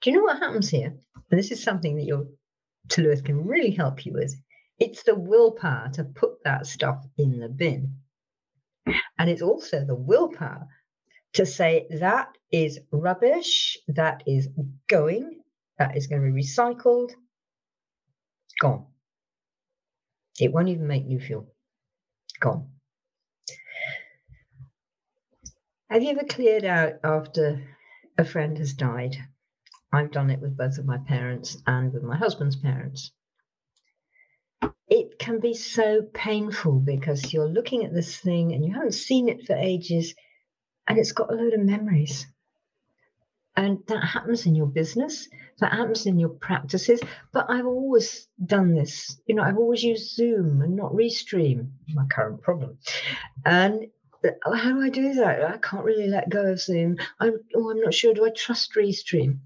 Do 0.00 0.10
you 0.10 0.16
know 0.16 0.22
what 0.22 0.38
happens 0.38 0.68
here? 0.68 0.94
And 1.30 1.38
this 1.38 1.50
is 1.50 1.62
something 1.62 1.96
that 1.96 2.04
your 2.04 2.26
Tylwyth 2.88 3.24
can 3.24 3.46
really 3.46 3.70
help 3.70 4.04
you 4.04 4.12
with. 4.12 4.34
It's 4.78 5.04
the 5.04 5.14
willpower 5.14 5.90
to 5.94 6.04
put 6.04 6.42
that 6.44 6.66
stuff 6.66 7.04
in 7.16 7.38
the 7.38 7.48
bin. 7.48 7.98
And 9.18 9.30
it's 9.30 9.42
also 9.42 9.84
the 9.84 9.94
willpower 9.94 10.66
to 11.34 11.46
say 11.46 11.86
that 12.00 12.28
is 12.50 12.80
rubbish, 12.90 13.78
that 13.88 14.24
is 14.26 14.48
going, 14.88 15.40
that 15.78 15.96
is 15.96 16.08
going 16.08 16.22
to 16.22 16.32
be 16.32 16.42
recycled, 16.42 17.12
gone. 18.60 18.86
It 20.38 20.52
won't 20.52 20.68
even 20.68 20.86
make 20.86 21.06
new 21.06 21.20
fuel. 21.20 21.48
Gone. 22.40 22.71
Have 25.92 26.02
you 26.02 26.08
ever 26.08 26.24
cleared 26.24 26.64
out 26.64 26.94
after 27.04 27.62
a 28.16 28.24
friend 28.24 28.56
has 28.56 28.72
died? 28.72 29.14
I've 29.92 30.10
done 30.10 30.30
it 30.30 30.40
with 30.40 30.56
both 30.56 30.78
of 30.78 30.86
my 30.86 30.96
parents 30.96 31.62
and 31.66 31.92
with 31.92 32.02
my 32.02 32.16
husband's 32.16 32.56
parents. 32.56 33.12
It 34.88 35.18
can 35.18 35.38
be 35.38 35.52
so 35.52 36.00
painful 36.00 36.80
because 36.80 37.34
you're 37.34 37.46
looking 37.46 37.84
at 37.84 37.92
this 37.92 38.16
thing 38.16 38.54
and 38.54 38.64
you 38.64 38.72
haven't 38.72 38.94
seen 38.94 39.28
it 39.28 39.46
for 39.46 39.54
ages 39.54 40.14
and 40.88 40.96
it's 40.96 41.12
got 41.12 41.30
a 41.30 41.36
load 41.36 41.52
of 41.52 41.60
memories. 41.60 42.26
And 43.54 43.80
that 43.88 44.02
happens 44.02 44.46
in 44.46 44.54
your 44.54 44.68
business, 44.68 45.28
that 45.58 45.72
happens 45.72 46.06
in 46.06 46.18
your 46.18 46.30
practices. 46.30 47.02
But 47.34 47.50
I've 47.50 47.66
always 47.66 48.28
done 48.42 48.72
this. 48.72 49.20
You 49.26 49.34
know, 49.34 49.42
I've 49.42 49.58
always 49.58 49.84
used 49.84 50.14
Zoom 50.14 50.62
and 50.62 50.74
not 50.74 50.92
Restream, 50.92 51.72
my 51.88 52.06
current 52.06 52.40
problem. 52.40 52.78
And 53.44 53.88
Oh, 54.44 54.54
how 54.54 54.72
do 54.72 54.82
I 54.82 54.88
do 54.88 55.14
that? 55.14 55.44
I 55.44 55.58
can't 55.58 55.84
really 55.84 56.08
let 56.08 56.28
go 56.28 56.52
of 56.52 56.60
Zoom. 56.60 56.96
I'm, 57.18 57.38
oh, 57.54 57.70
I'm 57.70 57.80
not 57.80 57.94
sure. 57.94 58.14
Do 58.14 58.24
I 58.24 58.30
trust 58.30 58.74
Restream? 58.74 59.38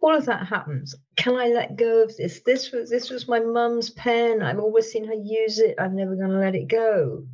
All 0.00 0.14
of 0.14 0.26
that 0.26 0.46
happens. 0.46 0.94
Can 1.16 1.34
I 1.34 1.48
let 1.48 1.76
go 1.76 2.02
of 2.02 2.16
this? 2.16 2.40
This 2.44 2.70
was 2.72 2.90
this 2.90 3.10
was 3.10 3.26
my 3.26 3.40
mum's 3.40 3.90
pen. 3.90 4.42
I've 4.42 4.58
always 4.58 4.90
seen 4.90 5.04
her 5.06 5.14
use 5.14 5.58
it. 5.58 5.76
I'm 5.78 5.96
never 5.96 6.14
going 6.14 6.30
to 6.30 6.38
let 6.38 6.54
it 6.54 6.68
go. 6.68 7.26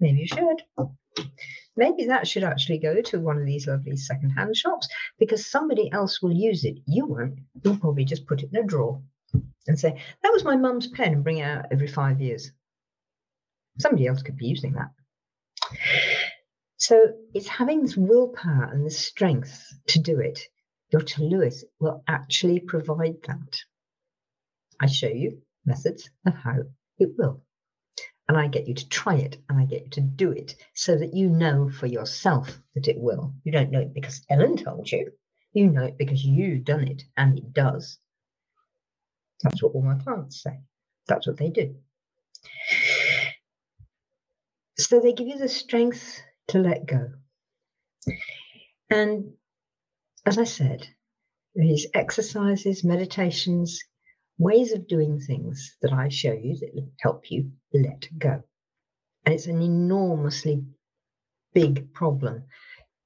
Maybe 0.00 0.20
you 0.20 0.26
should. 0.26 0.88
Maybe 1.76 2.06
that 2.06 2.26
should 2.26 2.44
actually 2.44 2.78
go 2.78 3.00
to 3.02 3.20
one 3.20 3.38
of 3.38 3.46
these 3.46 3.66
lovely 3.66 3.96
secondhand 3.96 4.56
shops 4.56 4.88
because 5.18 5.46
somebody 5.46 5.90
else 5.92 6.22
will 6.22 6.32
use 6.32 6.64
it. 6.64 6.78
You 6.86 7.06
won't. 7.06 7.38
You'll 7.62 7.78
probably 7.78 8.04
just 8.04 8.26
put 8.26 8.42
it 8.42 8.50
in 8.52 8.64
a 8.64 8.66
drawer 8.66 9.00
and 9.66 9.78
say, 9.78 10.00
That 10.22 10.32
was 10.32 10.44
my 10.44 10.56
mum's 10.56 10.88
pen 10.88 11.12
and 11.12 11.24
bring 11.24 11.38
it 11.38 11.44
out 11.44 11.66
every 11.70 11.86
five 11.86 12.20
years. 12.20 12.50
Somebody 13.78 14.06
else 14.06 14.22
could 14.22 14.36
be 14.36 14.46
using 14.46 14.74
that. 14.74 14.90
So 16.76 17.12
it's 17.34 17.48
having 17.48 17.82
this 17.82 17.96
willpower 17.96 18.70
and 18.72 18.86
the 18.86 18.90
strength 18.90 19.66
to 19.88 19.98
do 19.98 20.20
it. 20.20 20.40
Dr. 20.90 21.22
Lewis 21.22 21.64
will 21.80 22.02
actually 22.08 22.60
provide 22.60 23.16
that. 23.26 23.60
I 24.80 24.86
show 24.86 25.08
you 25.08 25.42
methods 25.64 26.08
of 26.24 26.34
how 26.34 26.62
it 26.98 27.10
will. 27.18 27.42
And 28.28 28.36
I 28.36 28.46
get 28.46 28.68
you 28.68 28.74
to 28.74 28.88
try 28.88 29.16
it 29.16 29.38
and 29.48 29.58
I 29.58 29.64
get 29.64 29.84
you 29.84 29.90
to 29.90 30.00
do 30.00 30.32
it 30.32 30.54
so 30.74 30.96
that 30.96 31.14
you 31.14 31.28
know 31.30 31.68
for 31.68 31.86
yourself 31.86 32.58
that 32.74 32.88
it 32.88 32.98
will. 32.98 33.34
You 33.44 33.52
don't 33.52 33.70
know 33.70 33.80
it 33.80 33.94
because 33.94 34.24
Ellen 34.30 34.56
told 34.56 34.90
you. 34.90 35.12
You 35.52 35.70
know 35.70 35.84
it 35.84 35.98
because 35.98 36.22
you've 36.24 36.64
done 36.64 36.86
it 36.86 37.04
and 37.16 37.38
it 37.38 37.52
does. 37.52 37.98
That's 39.42 39.62
what 39.62 39.72
all 39.74 39.82
my 39.82 39.96
clients 39.96 40.42
say. 40.42 40.60
That's 41.06 41.26
what 41.26 41.38
they 41.38 41.48
do. 41.48 41.74
So 44.88 45.00
they 45.00 45.12
give 45.12 45.28
you 45.28 45.36
the 45.36 45.50
strength 45.50 46.22
to 46.46 46.60
let 46.60 46.86
go. 46.86 47.10
And 48.88 49.34
as 50.24 50.38
I 50.38 50.44
said, 50.44 50.88
these 51.54 51.86
exercises, 51.92 52.84
meditations, 52.84 53.84
ways 54.38 54.72
of 54.72 54.88
doing 54.88 55.20
things 55.20 55.76
that 55.82 55.92
I 55.92 56.08
show 56.08 56.32
you 56.32 56.56
that 56.60 56.90
help 57.00 57.30
you 57.30 57.50
let 57.74 58.08
go. 58.18 58.42
And 59.26 59.34
it's 59.34 59.44
an 59.44 59.60
enormously 59.60 60.64
big 61.52 61.92
problem 61.92 62.44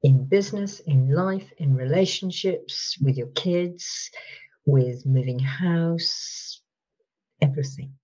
in 0.04 0.28
business, 0.28 0.78
in 0.78 1.10
life, 1.10 1.50
in 1.58 1.74
relationships, 1.74 2.96
with 3.02 3.16
your 3.16 3.32
kids, 3.34 4.08
with 4.64 5.04
moving 5.04 5.40
house, 5.40 6.62
everything. 7.40 7.94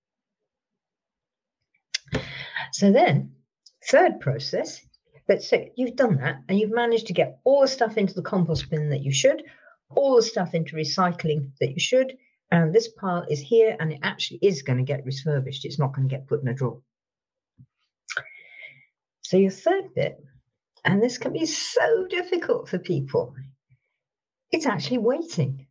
So 2.72 2.90
then, 2.90 3.34
third 3.84 4.20
process, 4.20 4.80
let's 5.28 5.48
say 5.48 5.72
you've 5.76 5.96
done 5.96 6.16
that 6.16 6.36
and 6.48 6.58
you've 6.58 6.74
managed 6.74 7.06
to 7.08 7.12
get 7.12 7.38
all 7.44 7.60
the 7.60 7.68
stuff 7.68 7.96
into 7.96 8.14
the 8.14 8.22
compost 8.22 8.70
bin 8.70 8.90
that 8.90 9.02
you 9.02 9.12
should, 9.12 9.42
all 9.90 10.16
the 10.16 10.22
stuff 10.22 10.54
into 10.54 10.76
recycling 10.76 11.50
that 11.60 11.70
you 11.70 11.80
should, 11.80 12.16
and 12.50 12.74
this 12.74 12.88
pile 12.88 13.26
is 13.28 13.40
here 13.40 13.76
and 13.78 13.92
it 13.92 14.00
actually 14.02 14.38
is 14.42 14.62
going 14.62 14.78
to 14.78 14.84
get 14.84 15.04
refurbished. 15.04 15.64
It's 15.64 15.78
not 15.78 15.94
going 15.94 16.08
to 16.08 16.14
get 16.14 16.26
put 16.26 16.40
in 16.40 16.48
a 16.48 16.54
drawer. 16.54 16.80
So 19.20 19.36
your 19.36 19.50
third 19.50 19.94
bit, 19.94 20.16
and 20.84 21.02
this 21.02 21.18
can 21.18 21.34
be 21.34 21.44
so 21.44 22.06
difficult 22.08 22.68
for 22.68 22.78
people, 22.78 23.34
it's 24.50 24.64
actually 24.64 24.98
waiting. 24.98 25.66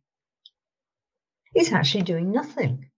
It's 1.54 1.72
actually 1.72 2.02
doing 2.02 2.30
nothing. 2.30 2.90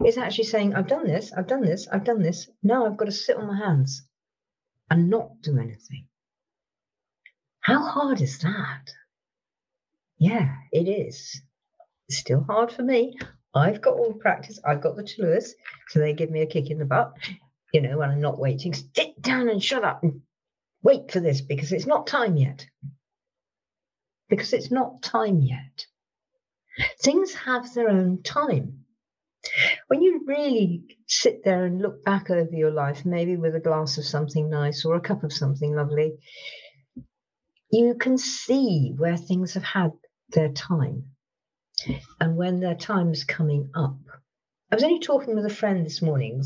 It's 0.00 0.18
actually 0.18 0.44
saying, 0.44 0.74
I've 0.74 0.88
done 0.88 1.06
this, 1.06 1.32
I've 1.32 1.46
done 1.46 1.62
this, 1.62 1.86
I've 1.86 2.04
done 2.04 2.22
this. 2.22 2.48
Now 2.62 2.86
I've 2.86 2.96
got 2.96 3.04
to 3.04 3.12
sit 3.12 3.36
on 3.36 3.46
my 3.46 3.56
hands 3.56 4.07
and 4.90 5.10
not 5.10 5.40
do 5.42 5.58
anything. 5.58 6.06
How 7.60 7.82
hard 7.82 8.20
is 8.20 8.38
that? 8.40 8.90
Yeah, 10.18 10.54
it 10.72 10.88
is. 10.88 11.40
It's 12.08 12.18
still 12.18 12.42
hard 12.42 12.72
for 12.72 12.82
me. 12.82 13.18
I've 13.54 13.80
got 13.80 13.94
all 13.94 14.12
the 14.12 14.18
practice, 14.18 14.58
I've 14.64 14.80
got 14.80 14.96
the 14.96 15.02
tools, 15.02 15.54
so 15.88 15.98
they 15.98 16.12
give 16.12 16.30
me 16.30 16.42
a 16.42 16.46
kick 16.46 16.70
in 16.70 16.78
the 16.78 16.84
butt, 16.84 17.12
you 17.72 17.80
know, 17.80 17.98
when 17.98 18.10
I'm 18.10 18.20
not 18.20 18.38
waiting. 18.38 18.74
Sit 18.74 19.20
down 19.20 19.48
and 19.48 19.62
shut 19.62 19.84
up 19.84 20.02
and 20.02 20.22
wait 20.82 21.10
for 21.10 21.20
this 21.20 21.40
because 21.40 21.72
it's 21.72 21.86
not 21.86 22.06
time 22.06 22.36
yet. 22.36 22.66
Because 24.28 24.52
it's 24.52 24.70
not 24.70 25.02
time 25.02 25.40
yet. 25.40 25.86
Things 27.00 27.34
have 27.34 27.72
their 27.74 27.88
own 27.88 28.22
time. 28.22 28.77
When 29.88 30.02
you 30.02 30.24
really 30.26 30.84
sit 31.06 31.44
there 31.44 31.64
and 31.64 31.80
look 31.80 32.04
back 32.04 32.30
over 32.30 32.52
your 32.52 32.70
life, 32.70 33.04
maybe 33.04 33.36
with 33.36 33.54
a 33.54 33.60
glass 33.60 33.98
of 33.98 34.04
something 34.04 34.50
nice 34.50 34.84
or 34.84 34.96
a 34.96 35.00
cup 35.00 35.24
of 35.24 35.32
something 35.32 35.74
lovely, 35.74 36.18
you 37.70 37.94
can 37.94 38.18
see 38.18 38.94
where 38.96 39.16
things 39.16 39.54
have 39.54 39.64
had 39.64 39.92
their 40.30 40.50
time 40.50 41.04
and 42.20 42.36
when 42.36 42.60
their 42.60 42.74
time 42.74 43.12
is 43.12 43.24
coming 43.24 43.70
up. 43.74 43.98
I 44.70 44.74
was 44.74 44.84
only 44.84 45.00
talking 45.00 45.34
with 45.34 45.46
a 45.46 45.50
friend 45.50 45.84
this 45.84 46.02
morning. 46.02 46.42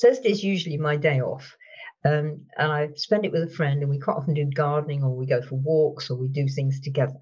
Thursday 0.00 0.30
is 0.30 0.44
usually 0.44 0.76
my 0.76 0.96
day 0.96 1.20
off. 1.20 1.56
Um, 2.04 2.46
and 2.58 2.70
I 2.70 2.90
spend 2.94 3.24
it 3.24 3.32
with 3.32 3.42
a 3.42 3.54
friend, 3.54 3.80
and 3.80 3.90
we 3.90 3.98
quite 3.98 4.16
often 4.16 4.34
do 4.34 4.44
gardening, 4.44 5.02
or 5.02 5.16
we 5.16 5.26
go 5.26 5.40
for 5.40 5.56
walks, 5.56 6.10
or 6.10 6.16
we 6.16 6.28
do 6.28 6.46
things 6.48 6.80
together. 6.80 7.18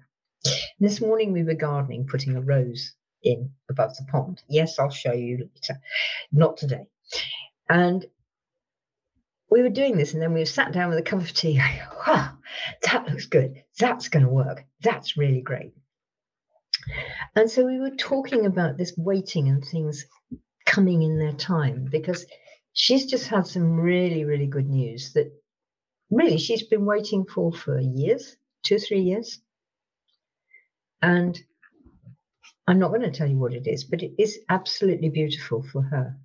This 0.79 0.99
morning 0.99 1.31
we 1.31 1.43
were 1.43 1.53
gardening, 1.53 2.05
putting 2.05 2.35
a 2.35 2.41
rose 2.41 2.93
in 3.23 3.51
above 3.69 3.95
the 3.95 4.05
pond. 4.11 4.41
Yes, 4.47 4.79
I'll 4.79 4.89
show 4.89 5.13
you 5.13 5.49
later. 5.55 5.79
Not 6.31 6.57
today. 6.57 6.85
And 7.69 8.05
we 9.49 9.61
were 9.61 9.69
doing 9.69 9.97
this, 9.97 10.13
and 10.13 10.21
then 10.21 10.33
we 10.33 10.45
sat 10.45 10.71
down 10.71 10.89
with 10.89 10.99
a 10.99 11.03
cup 11.03 11.21
of 11.21 11.33
tea. 11.33 11.61
Wow, 12.05 12.37
that 12.81 13.07
looks 13.07 13.27
good. 13.27 13.63
That's 13.79 14.09
going 14.09 14.25
to 14.25 14.31
work. 14.31 14.65
That's 14.81 15.15
really 15.15 15.39
great. 15.39 15.73
And 17.33 17.49
so 17.49 17.65
we 17.65 17.79
were 17.79 17.95
talking 17.95 18.45
about 18.45 18.77
this 18.77 18.93
waiting 18.97 19.47
and 19.47 19.63
things 19.63 20.05
coming 20.65 21.01
in 21.01 21.17
their 21.17 21.31
time 21.31 21.87
because 21.89 22.25
she's 22.73 23.05
just 23.05 23.27
had 23.27 23.47
some 23.47 23.79
really, 23.79 24.25
really 24.25 24.47
good 24.47 24.67
news 24.67 25.13
that 25.13 25.31
really 26.11 26.37
she's 26.37 26.63
been 26.63 26.85
waiting 26.85 27.25
for 27.25 27.53
for 27.53 27.79
years, 27.79 28.35
two, 28.63 28.79
three 28.79 29.01
years. 29.01 29.39
And 31.01 31.39
I'm 32.67 32.79
not 32.79 32.89
going 32.89 33.01
to 33.01 33.11
tell 33.11 33.27
you 33.27 33.37
what 33.37 33.53
it 33.53 33.67
is, 33.67 33.83
but 33.83 34.01
it 34.01 34.13
is 34.17 34.39
absolutely 34.49 35.09
beautiful 35.09 35.63
for 35.63 35.81
her. 35.81 36.17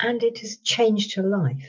And 0.00 0.22
it 0.22 0.38
has 0.38 0.56
changed 0.58 1.14
her 1.16 1.22
life. 1.22 1.68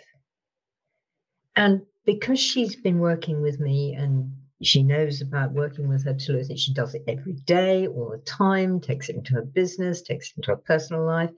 And 1.56 1.82
because 2.06 2.40
she's 2.40 2.76
been 2.76 3.00
working 3.00 3.42
with 3.42 3.60
me 3.60 3.94
and 3.94 4.32
she 4.62 4.84
knows 4.84 5.22
about 5.22 5.52
working 5.52 5.90
with 5.90 6.06
her 6.06 6.14
tools, 6.14 6.50
she 6.56 6.74
does 6.74 6.96
it 6.96 7.04
every 7.08 7.34
day, 7.34 7.88
all 7.88 8.12
the 8.12 8.18
time, 8.20 8.80
takes 8.80 9.10
it 9.10 9.18
into 9.18 9.34
her 9.34 9.42
business, 9.42 10.02
takes 10.02 10.30
it 10.30 10.38
into 10.38 10.52
her 10.52 10.58
personal 10.58 11.06
life. 11.06 11.32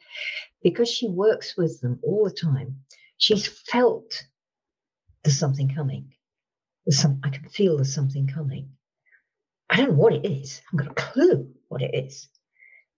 Because 0.62 0.90
she 0.90 1.08
works 1.08 1.58
with 1.58 1.82
them 1.82 2.00
all 2.04 2.26
the 2.26 2.32
time, 2.32 2.78
she's 3.18 3.48
felt 3.48 4.28
there's 5.24 5.40
something 5.40 5.74
coming. 5.74 6.14
There's 6.86 7.00
some, 7.00 7.20
I 7.24 7.30
can 7.30 7.50
feel 7.50 7.78
there's 7.78 7.94
something 7.94 8.28
coming. 8.28 8.70
I 9.70 9.78
don't 9.78 9.90
know 9.90 9.96
what 9.96 10.14
it 10.14 10.26
is. 10.26 10.62
I 10.62 10.64
haven't 10.72 10.96
got 10.96 11.04
a 11.06 11.12
clue 11.12 11.54
what 11.70 11.82
it 11.82 11.94
is. 11.94 12.28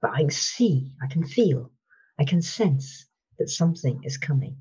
But 0.01 0.11
I 0.11 0.27
see, 0.29 0.93
I 1.01 1.07
can 1.07 1.25
feel, 1.25 1.71
I 2.19 2.23
can 2.23 2.41
sense 2.41 3.05
that 3.37 3.49
something 3.49 4.01
is 4.03 4.17
coming. 4.17 4.57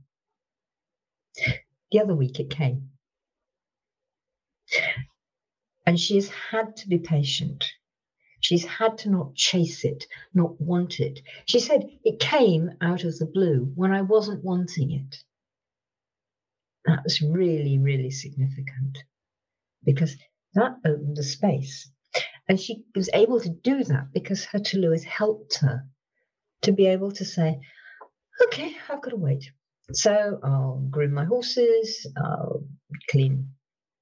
The 1.91 2.01
other 2.01 2.15
week 2.15 2.41
it 2.41 2.51
came. 2.51 2.91
And 5.87 5.99
she 5.99 6.17
has 6.17 6.29
had 6.29 6.77
to 6.79 6.89
be 6.89 6.99
patient. 6.99 7.65
She's 8.41 8.65
had 8.65 8.99
to 8.99 9.11
not 9.11 9.35
chase 9.35 9.85
it, 9.85 10.07
not 10.35 10.61
want 10.61 11.01
it. 11.01 11.21
She 11.47 11.61
said 11.61 11.89
it 12.05 12.21
came 12.21 12.71
out 12.81 13.05
of 13.05 13.19
the 13.19 13.27
blue 13.27 13.73
when 13.75 13.93
I 13.93 14.03
wasn't 14.03 14.45
wanting 14.45 14.93
it. 14.93 15.17
That 16.85 17.05
was 17.05 17.21
really, 17.21 17.79
really 17.79 18.11
significant 18.11 18.99
because 19.85 20.17
that 20.55 20.77
opened 20.85 21.17
the 21.17 21.23
space. 21.23 21.91
And 22.49 22.59
she 22.59 22.85
was 22.95 23.11
able 23.13 23.41
to 23.41 23.51
do 23.51 23.85
that 23.85 24.13
because 24.13 24.45
her 24.47 24.59
Tylwyth 24.59 25.05
helped 25.05 25.59
her 25.59 25.85
to 26.63 26.73
be 26.73 26.87
able 26.87 27.13
to 27.13 27.25
say, 27.25 27.61
okay, 28.47 28.75
I've 28.89 29.03
got 29.03 29.11
to 29.11 29.17
wait. 29.17 29.51
So 29.93 30.41
I'll 30.43 30.87
groom 30.91 31.15
my 31.15 31.25
horses, 31.25 32.07
I'll 32.17 32.65
clean 33.11 33.55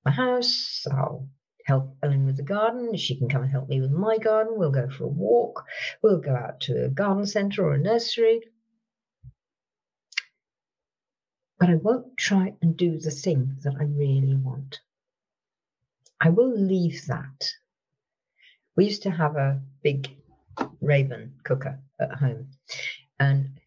my 0.04 0.12
house, 0.12 0.84
I'll 0.90 1.28
help 1.64 1.96
Ellen 2.02 2.26
with 2.26 2.36
the 2.36 2.44
garden. 2.44 2.96
She 2.96 3.18
can 3.18 3.28
come 3.28 3.42
and 3.42 3.50
help 3.50 3.68
me 3.68 3.80
with 3.80 3.90
my 3.90 4.18
garden. 4.18 4.54
We'll 4.56 4.70
go 4.70 4.88
for 4.88 5.04
a 5.04 5.08
walk. 5.08 5.64
We'll 6.02 6.20
go 6.20 6.34
out 6.34 6.60
to 6.62 6.84
a 6.84 6.88
garden 6.88 7.26
centre 7.26 7.64
or 7.64 7.74
a 7.74 7.78
nursery. 7.78 8.42
But 11.58 11.70
I 11.70 11.74
won't 11.74 12.16
try 12.16 12.54
and 12.62 12.76
do 12.76 12.98
the 12.98 13.10
thing 13.10 13.56
that 13.62 13.74
I 13.80 13.84
really 13.84 14.36
want. 14.36 14.80
I 16.20 16.30
will 16.30 16.56
leave 16.56 17.06
that. 17.06 17.50
We 18.76 18.84
used 18.84 19.02
to 19.02 19.10
have 19.10 19.36
a 19.36 19.60
big 19.82 20.08
Rayburn 20.80 21.32
cooker 21.44 21.80
at 22.00 22.12
home, 22.12 22.48
and 23.18 23.58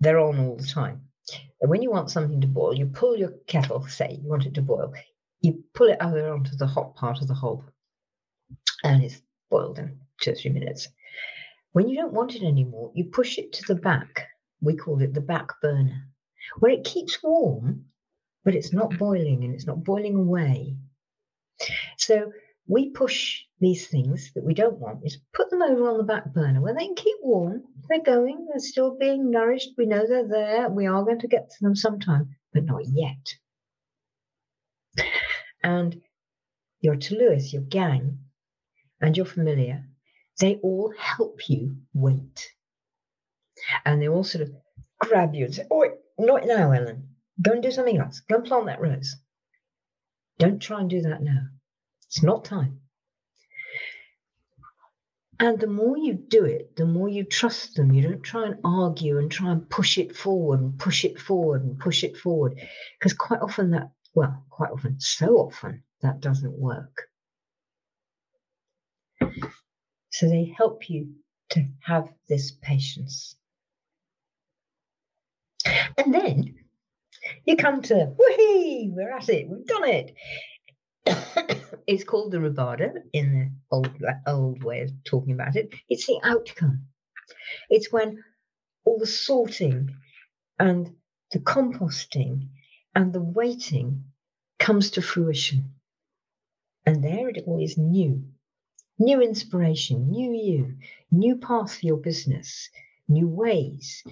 they're 0.00 0.18
on 0.18 0.40
all 0.40 0.56
the 0.56 0.66
time. 0.66 1.02
And 1.60 1.70
when 1.70 1.82
you 1.82 1.90
want 1.90 2.10
something 2.10 2.40
to 2.40 2.46
boil, 2.46 2.74
you 2.74 2.86
pull 2.86 3.16
your 3.16 3.32
kettle, 3.46 3.86
say 3.86 4.18
you 4.20 4.28
want 4.28 4.46
it 4.46 4.54
to 4.54 4.62
boil, 4.62 4.92
you 5.40 5.64
pull 5.74 5.88
it 5.88 5.98
over 6.00 6.32
onto 6.32 6.56
the 6.56 6.66
hot 6.66 6.96
part 6.96 7.22
of 7.22 7.28
the 7.28 7.34
hob, 7.34 7.62
and 8.84 9.02
it's 9.02 9.22
boiled 9.50 9.78
in 9.78 9.98
two 10.20 10.32
or 10.32 10.34
three 10.34 10.50
minutes. 10.50 10.88
When 11.72 11.88
you 11.88 11.96
don't 11.96 12.12
want 12.12 12.34
it 12.34 12.42
anymore, 12.42 12.90
you 12.94 13.04
push 13.04 13.38
it 13.38 13.52
to 13.54 13.64
the 13.66 13.80
back. 13.80 14.28
We 14.60 14.76
call 14.76 15.00
it 15.02 15.14
the 15.14 15.20
back 15.20 15.60
burner, 15.60 16.08
where 16.58 16.72
it 16.72 16.84
keeps 16.84 17.22
warm, 17.22 17.86
but 18.44 18.54
it's 18.54 18.72
not 18.72 18.98
boiling 18.98 19.44
and 19.44 19.54
it's 19.54 19.66
not 19.66 19.84
boiling 19.84 20.16
away. 20.16 20.76
So 21.98 22.32
we 22.66 22.90
push 22.90 23.42
these 23.58 23.86
things 23.86 24.32
that 24.34 24.44
we 24.44 24.54
don't 24.54 24.78
want 24.78 25.04
is 25.04 25.18
put 25.32 25.48
them 25.50 25.62
over 25.62 25.88
on 25.88 25.96
the 25.96 26.04
back 26.04 26.32
burner 26.32 26.60
where 26.60 26.74
they 26.74 26.86
can 26.86 26.94
keep 26.94 27.16
warm. 27.22 27.62
They're 27.88 28.02
going, 28.02 28.46
they're 28.50 28.58
still 28.58 28.96
being 28.98 29.30
nourished. 29.30 29.70
We 29.78 29.86
know 29.86 30.06
they're 30.06 30.28
there. 30.28 30.68
We 30.68 30.86
are 30.86 31.04
going 31.04 31.20
to 31.20 31.28
get 31.28 31.48
to 31.50 31.56
them 31.62 31.74
sometime, 31.74 32.36
but 32.52 32.64
not 32.64 32.82
yet. 32.86 33.34
And 35.62 36.00
your 36.80 36.96
Tylwyth, 36.96 37.52
your 37.52 37.62
gang, 37.62 38.18
and 39.00 39.16
your 39.16 39.26
familiar, 39.26 39.84
they 40.38 40.56
all 40.56 40.92
help 40.98 41.48
you 41.48 41.76
wait. 41.94 42.52
And 43.84 44.00
they 44.00 44.08
all 44.08 44.24
sort 44.24 44.42
of 44.42 44.54
grab 45.00 45.34
you 45.34 45.46
and 45.46 45.54
say, 45.54 45.64
Oh, 45.70 45.88
not 46.18 46.46
now, 46.46 46.72
Ellen. 46.72 47.08
Go 47.40 47.52
and 47.52 47.62
do 47.62 47.70
something 47.70 47.98
else. 47.98 48.20
Go 48.20 48.36
and 48.36 48.44
plant 48.44 48.66
that 48.66 48.80
rose. 48.80 49.16
Don't 50.38 50.60
try 50.60 50.80
and 50.80 50.90
do 50.90 51.02
that 51.02 51.22
now. 51.22 51.48
It's 52.06 52.22
not 52.22 52.44
time. 52.44 52.80
And 55.38 55.60
the 55.60 55.66
more 55.66 55.98
you 55.98 56.14
do 56.14 56.44
it, 56.44 56.76
the 56.76 56.86
more 56.86 57.08
you 57.08 57.24
trust 57.24 57.74
them. 57.74 57.92
You 57.92 58.02
don't 58.02 58.22
try 58.22 58.46
and 58.46 58.58
argue 58.64 59.18
and 59.18 59.30
try 59.30 59.52
and 59.52 59.68
push 59.68 59.98
it 59.98 60.16
forward 60.16 60.60
and 60.60 60.78
push 60.78 61.04
it 61.04 61.18
forward 61.18 61.62
and 61.62 61.78
push 61.78 62.04
it 62.04 62.16
forward. 62.16 62.58
Because 62.98 63.12
quite 63.12 63.40
often 63.40 63.70
that, 63.72 63.90
well, 64.14 64.44
quite 64.50 64.70
often, 64.70 64.98
so 64.98 65.36
often, 65.36 65.82
that 66.00 66.20
doesn't 66.20 66.58
work. 66.58 67.08
So 70.10 70.28
they 70.28 70.54
help 70.56 70.88
you 70.88 71.10
to 71.50 71.66
have 71.82 72.08
this 72.28 72.52
patience. 72.62 73.36
And 75.98 76.14
then 76.14 76.54
you 77.44 77.56
come 77.56 77.82
to, 77.82 78.14
whee, 78.18 78.90
we're 78.94 79.14
at 79.14 79.28
it, 79.28 79.48
we've 79.48 79.66
done 79.66 79.88
it. 79.88 80.14
it's 81.86 82.04
called 82.04 82.32
the 82.32 82.38
rubedo 82.38 83.02
in 83.12 83.32
the 83.32 83.50
old 83.70 83.90
old 84.26 84.62
way 84.62 84.82
of 84.82 84.90
talking 85.04 85.32
about 85.32 85.56
it. 85.56 85.72
It's 85.88 86.06
the 86.06 86.18
outcome. 86.22 86.86
It's 87.70 87.92
when 87.92 88.22
all 88.84 88.98
the 88.98 89.06
sorting 89.06 89.90
and 90.58 90.94
the 91.32 91.38
composting 91.38 92.48
and 92.94 93.12
the 93.12 93.22
waiting 93.22 94.04
comes 94.58 94.90
to 94.92 95.02
fruition. 95.02 95.74
And 96.84 97.02
there 97.02 97.28
it 97.28 97.44
all 97.46 97.62
is 97.62 97.76
new. 97.76 98.24
New 98.98 99.20
inspiration, 99.20 100.10
new 100.10 100.32
you, 100.32 100.76
new 101.10 101.36
path 101.36 101.78
for 101.78 101.86
your 101.86 101.98
business, 101.98 102.70
new 103.08 103.28
ways. 103.28 104.02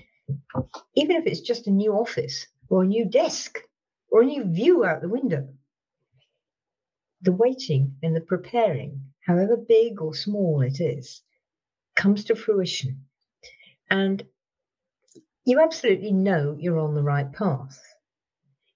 Even 0.95 1.17
if 1.17 1.27
it's 1.27 1.41
just 1.41 1.67
a 1.67 1.71
new 1.71 1.93
office 1.93 2.47
or 2.69 2.83
a 2.83 2.87
new 2.87 3.05
desk 3.05 3.59
or 4.11 4.23
a 4.23 4.27
new 4.27 4.45
view 4.45 4.85
out 4.85 5.01
the 5.01 5.09
window 5.09 5.49
the 7.25 7.33
waiting 7.33 7.97
and 8.03 8.15
the 8.15 8.21
preparing, 8.21 9.01
however 9.27 9.57
big 9.57 10.01
or 10.01 10.15
small 10.15 10.61
it 10.63 10.81
is, 10.81 11.23
comes 11.97 12.25
to 12.25 12.37
fruition. 12.37 13.07
And 13.91 14.23
you 15.45 15.61
absolutely 15.61 16.13
know 16.13 16.57
you're 16.59 16.79
on 16.79 16.95
the 16.95 17.03
right 17.03 17.31
path. 17.33 17.81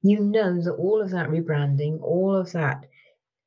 You 0.02 0.20
know 0.20 0.60
that 0.62 0.74
all 0.74 1.02
of 1.02 1.10
that 1.10 1.28
rebranding, 1.28 2.00
all 2.00 2.34
of 2.36 2.52
that 2.52 2.86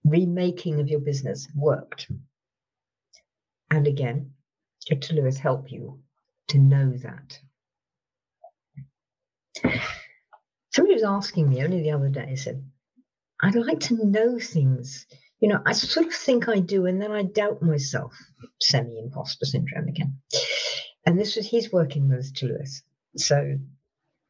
remaking 0.04 0.80
of 0.80 0.88
your 0.88 1.00
business 1.00 1.48
worked. 1.56 2.12
And 3.70 3.88
again, 3.88 4.34
Tylwyth 4.90 5.38
help 5.38 5.72
you 5.72 6.00
to 6.50 6.58
know 6.58 6.94
that. 6.98 7.40
Somebody 10.74 10.96
was 10.96 11.04
asking 11.04 11.50
me 11.50 11.64
only 11.64 11.82
the 11.82 11.92
other 11.92 12.10
day, 12.10 12.36
said, 12.36 12.64
I'd 13.42 13.56
like 13.56 13.80
to 13.82 14.06
know 14.06 14.38
things. 14.40 15.06
You 15.40 15.50
know, 15.50 15.62
I 15.66 15.74
sort 15.74 16.06
of 16.06 16.14
think 16.14 16.48
I 16.48 16.60
do, 16.60 16.86
and 16.86 17.02
then 17.02 17.12
I 17.12 17.24
doubt 17.24 17.62
myself. 17.62 18.14
Semi 18.60 19.00
imposter 19.00 19.46
syndrome 19.46 19.88
again. 19.88 20.18
And 21.06 21.20
this 21.20 21.36
was 21.36 21.48
he's 21.48 21.72
working 21.72 22.10
with 22.10 22.34
Tylwyth. 22.36 22.82
So 23.18 23.58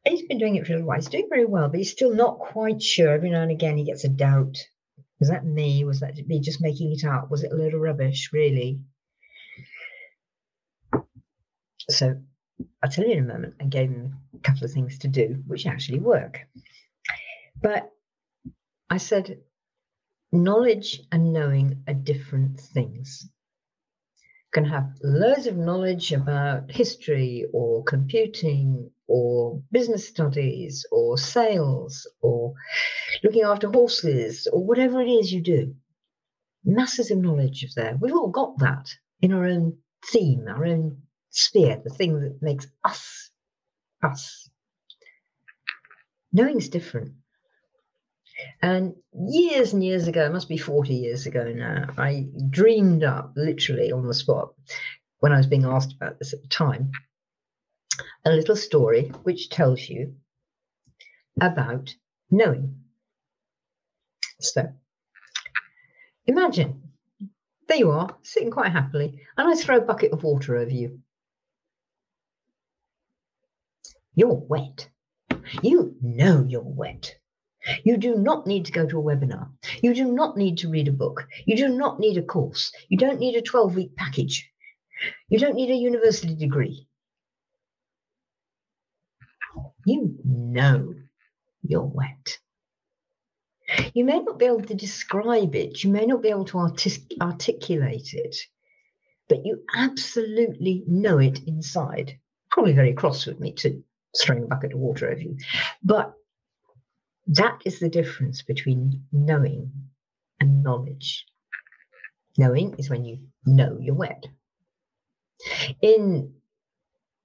he's 0.06 0.26
been 0.26 0.38
doing 0.38 0.56
it 0.56 0.66
for 0.66 0.72
a 0.72 0.76
little 0.76 0.88
while. 0.88 0.98
He's 0.98 1.08
doing 1.08 1.28
very 1.28 1.44
well, 1.44 1.68
but 1.68 1.78
he's 1.78 1.92
still 1.92 2.14
not 2.14 2.38
quite 2.38 2.82
sure. 2.82 3.10
Every 3.10 3.30
now 3.30 3.42
and 3.42 3.50
again, 3.50 3.76
he 3.76 3.84
gets 3.84 4.04
a 4.04 4.08
doubt. 4.08 4.56
Was 5.20 5.28
that 5.28 5.44
me? 5.44 5.84
Was 5.84 6.00
that 6.00 6.16
me 6.26 6.40
just 6.40 6.62
making 6.62 6.92
it 6.92 7.04
up? 7.04 7.30
Was 7.30 7.44
it 7.44 7.52
a 7.52 7.56
little 7.56 7.78
rubbish, 7.78 8.30
really? 8.32 8.80
So 11.90 12.16
I'll 12.82 12.90
tell 12.90 13.04
you 13.04 13.12
in 13.12 13.30
a 13.30 13.32
moment. 13.32 13.54
I 13.60 13.64
gave 13.64 13.90
him 13.90 14.16
a 14.34 14.38
couple 14.38 14.64
of 14.64 14.72
things 14.72 14.98
to 15.00 15.08
do, 15.08 15.42
which 15.46 15.66
actually 15.66 16.00
work. 16.00 16.40
But 17.60 17.91
I 18.92 18.98
said, 18.98 19.40
knowledge 20.32 21.00
and 21.10 21.32
knowing 21.32 21.82
are 21.88 21.94
different 21.94 22.60
things. 22.60 23.22
You 23.24 24.50
can 24.52 24.66
have 24.66 24.98
loads 25.02 25.46
of 25.46 25.56
knowledge 25.56 26.12
about 26.12 26.70
history 26.70 27.46
or 27.54 27.84
computing 27.84 28.90
or 29.08 29.62
business 29.72 30.06
studies 30.06 30.84
or 30.92 31.16
sales 31.16 32.06
or 32.20 32.52
looking 33.24 33.44
after 33.44 33.70
horses 33.70 34.46
or 34.52 34.62
whatever 34.62 35.00
it 35.00 35.08
is 35.08 35.32
you 35.32 35.40
do. 35.40 35.74
Masses 36.62 37.10
of 37.10 37.16
knowledge 37.16 37.64
of 37.64 37.74
there. 37.74 37.96
We've 37.98 38.14
all 38.14 38.28
got 38.28 38.58
that 38.58 38.90
in 39.22 39.32
our 39.32 39.46
own 39.46 39.78
theme, 40.04 40.44
our 40.48 40.66
own 40.66 41.00
sphere, 41.30 41.80
the 41.82 41.88
thing 41.88 42.20
that 42.20 42.42
makes 42.42 42.66
us 42.84 43.30
us. 44.02 44.50
Knowing's 46.30 46.68
different. 46.68 47.14
And 48.62 48.94
years 49.12 49.72
and 49.72 49.82
years 49.82 50.06
ago, 50.06 50.24
it 50.24 50.32
must 50.32 50.48
be 50.48 50.56
40 50.56 50.94
years 50.94 51.26
ago 51.26 51.52
now, 51.52 51.92
I 51.98 52.28
dreamed 52.48 53.02
up 53.02 53.32
literally 53.36 53.90
on 53.90 54.06
the 54.06 54.14
spot 54.14 54.54
when 55.18 55.32
I 55.32 55.36
was 55.36 55.48
being 55.48 55.64
asked 55.64 55.92
about 55.92 56.18
this 56.18 56.32
at 56.32 56.42
the 56.42 56.48
time 56.48 56.92
a 58.24 58.30
little 58.30 58.56
story 58.56 59.08
which 59.24 59.50
tells 59.50 59.88
you 59.88 60.14
about 61.40 61.94
knowing. 62.30 62.84
So 64.40 64.72
imagine 66.26 66.82
there 67.68 67.78
you 67.78 67.90
are, 67.90 68.16
sitting 68.22 68.50
quite 68.50 68.72
happily, 68.72 69.20
and 69.36 69.48
I 69.48 69.54
throw 69.54 69.78
a 69.78 69.82
bucket 69.82 70.12
of 70.12 70.22
water 70.22 70.56
over 70.56 70.70
you. 70.70 71.00
You're 74.14 74.34
wet. 74.34 74.88
You 75.62 75.96
know 76.02 76.44
you're 76.46 76.62
wet. 76.62 77.16
You 77.84 77.96
do 77.96 78.16
not 78.16 78.46
need 78.46 78.66
to 78.66 78.72
go 78.72 78.86
to 78.86 78.98
a 78.98 79.02
webinar. 79.02 79.48
You 79.82 79.94
do 79.94 80.10
not 80.10 80.36
need 80.36 80.58
to 80.58 80.68
read 80.68 80.88
a 80.88 80.92
book. 80.92 81.26
You 81.46 81.56
do 81.56 81.68
not 81.68 82.00
need 82.00 82.18
a 82.18 82.22
course. 82.22 82.72
You 82.88 82.98
don't 82.98 83.20
need 83.20 83.36
a 83.36 83.42
12 83.42 83.74
week 83.74 83.96
package. 83.96 84.50
You 85.28 85.38
don't 85.38 85.54
need 85.54 85.70
a 85.70 85.74
university 85.74 86.34
degree. 86.34 86.86
You 89.84 90.16
know 90.24 90.94
you're 91.62 91.82
wet. 91.82 92.38
You 93.94 94.04
may 94.04 94.18
not 94.20 94.38
be 94.38 94.46
able 94.46 94.62
to 94.62 94.74
describe 94.74 95.54
it, 95.54 95.82
you 95.82 95.90
may 95.90 96.04
not 96.04 96.22
be 96.22 96.28
able 96.28 96.44
to 96.46 96.58
artic- 96.58 97.12
articulate 97.20 98.12
it, 98.12 98.36
but 99.28 99.44
you 99.46 99.62
absolutely 99.74 100.84
know 100.86 101.18
it 101.18 101.40
inside. 101.46 102.18
Probably 102.50 102.72
very 102.74 102.92
cross 102.92 103.26
with 103.26 103.40
me 103.40 103.52
too, 103.52 103.82
throwing 104.20 104.44
a 104.44 104.46
bucket 104.46 104.74
of 104.74 104.78
water 104.78 105.10
over 105.10 105.20
you. 105.20 105.36
But 105.82 106.14
that 107.26 107.60
is 107.64 107.78
the 107.78 107.88
difference 107.88 108.42
between 108.42 109.04
knowing 109.12 109.70
and 110.40 110.62
knowledge. 110.62 111.24
Knowing 112.36 112.74
is 112.78 112.90
when 112.90 113.04
you 113.04 113.18
know 113.46 113.78
you're 113.80 113.94
wet. 113.94 114.26
In 115.80 116.34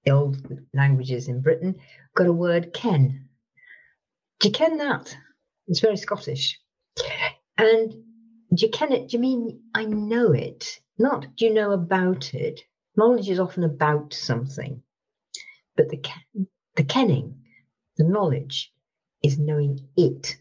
the 0.04 0.12
old 0.12 0.38
languages 0.74 1.28
in 1.28 1.42
Britain, 1.42 1.76
got 2.16 2.28
a 2.28 2.34
word 2.34 2.74
ken. 2.74 3.30
Do 4.40 4.50
you 4.50 4.54
ken 4.54 4.78
that? 4.78 5.16
It's 5.68 5.80
very 5.80 5.98
Scottish. 5.98 6.60
And 7.58 7.92
do 8.54 8.66
you 8.66 8.70
ken 8.70 8.92
it? 8.92 9.10
Do 9.10 9.18
you 9.18 9.20
mean 9.20 9.62
I 9.74 9.86
know 9.86 10.32
it? 10.32 10.80
Not 10.98 11.36
do 11.36 11.46
you 11.46 11.54
know 11.54 11.72
about 11.72 12.34
it? 12.34 12.62
Knowledge 12.96 13.30
is 13.30 13.40
often 13.40 13.64
about 13.64 14.14
something, 14.14 14.82
but 15.76 15.90
the 15.90 16.04
the 16.76 16.84
kenning, 16.84 17.44
the 17.98 18.04
knowledge, 18.04 18.72
is 19.24 19.38
knowing 19.40 19.80
it. 19.96 20.36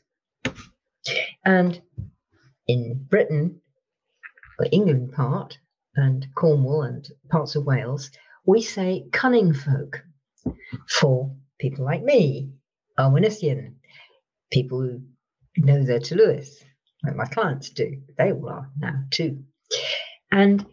And 1.45 1.81
in 2.67 3.07
Britain, 3.09 3.61
the 4.59 4.71
England 4.71 5.13
part, 5.13 5.59
and 5.95 6.27
Cornwall 6.35 6.83
and 6.83 7.07
parts 7.31 7.57
of 7.57 7.65
Wales, 7.65 8.11
we 8.45 8.63
say 8.63 9.07
cunning 9.13 9.55
folk 9.55 10.03
for 10.89 11.35
people 11.59 11.85
like 11.85 12.03
me, 12.03 12.51
Arwinessian, 12.99 13.75
people 14.53 14.81
who 14.81 15.01
know 15.57 15.85
their 15.85 16.01
Tylwyth, 16.01 16.63
like 17.05 17.17
my 17.17 17.25
clients 17.27 17.71
do. 17.71 18.03
They 18.19 18.33
all 18.33 18.49
are 18.49 18.71
now 18.79 19.05
too. 19.11 19.45
And 20.31 20.67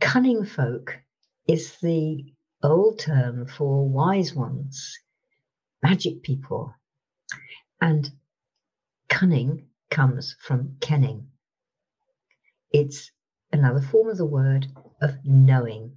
cunning 0.00 0.44
folk 0.44 0.98
is 1.46 1.76
the 1.82 2.24
old 2.62 2.98
term 2.98 3.46
for 3.46 3.88
wise 3.88 4.34
ones, 4.34 4.98
magic 5.82 6.22
people. 6.22 6.74
And 7.80 8.10
cunning 9.08 9.68
comes 9.90 10.36
from 10.40 10.76
kenning. 10.80 11.28
It's 12.72 13.10
another 13.52 13.80
form 13.80 14.08
of 14.10 14.18
the 14.18 14.26
word 14.26 14.66
of 15.00 15.16
knowing. 15.24 15.92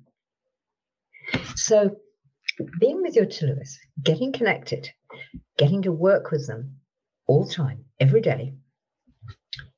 So, 1.55 1.97
being 2.79 3.01
with 3.01 3.15
your 3.15 3.25
Tylwyth, 3.25 3.75
getting 4.01 4.31
connected, 4.31 4.89
getting 5.57 5.81
to 5.83 5.91
work 5.91 6.31
with 6.31 6.47
them 6.47 6.77
all 7.27 7.45
the 7.45 7.53
time, 7.53 7.85
every 7.99 8.21
day, 8.21 8.53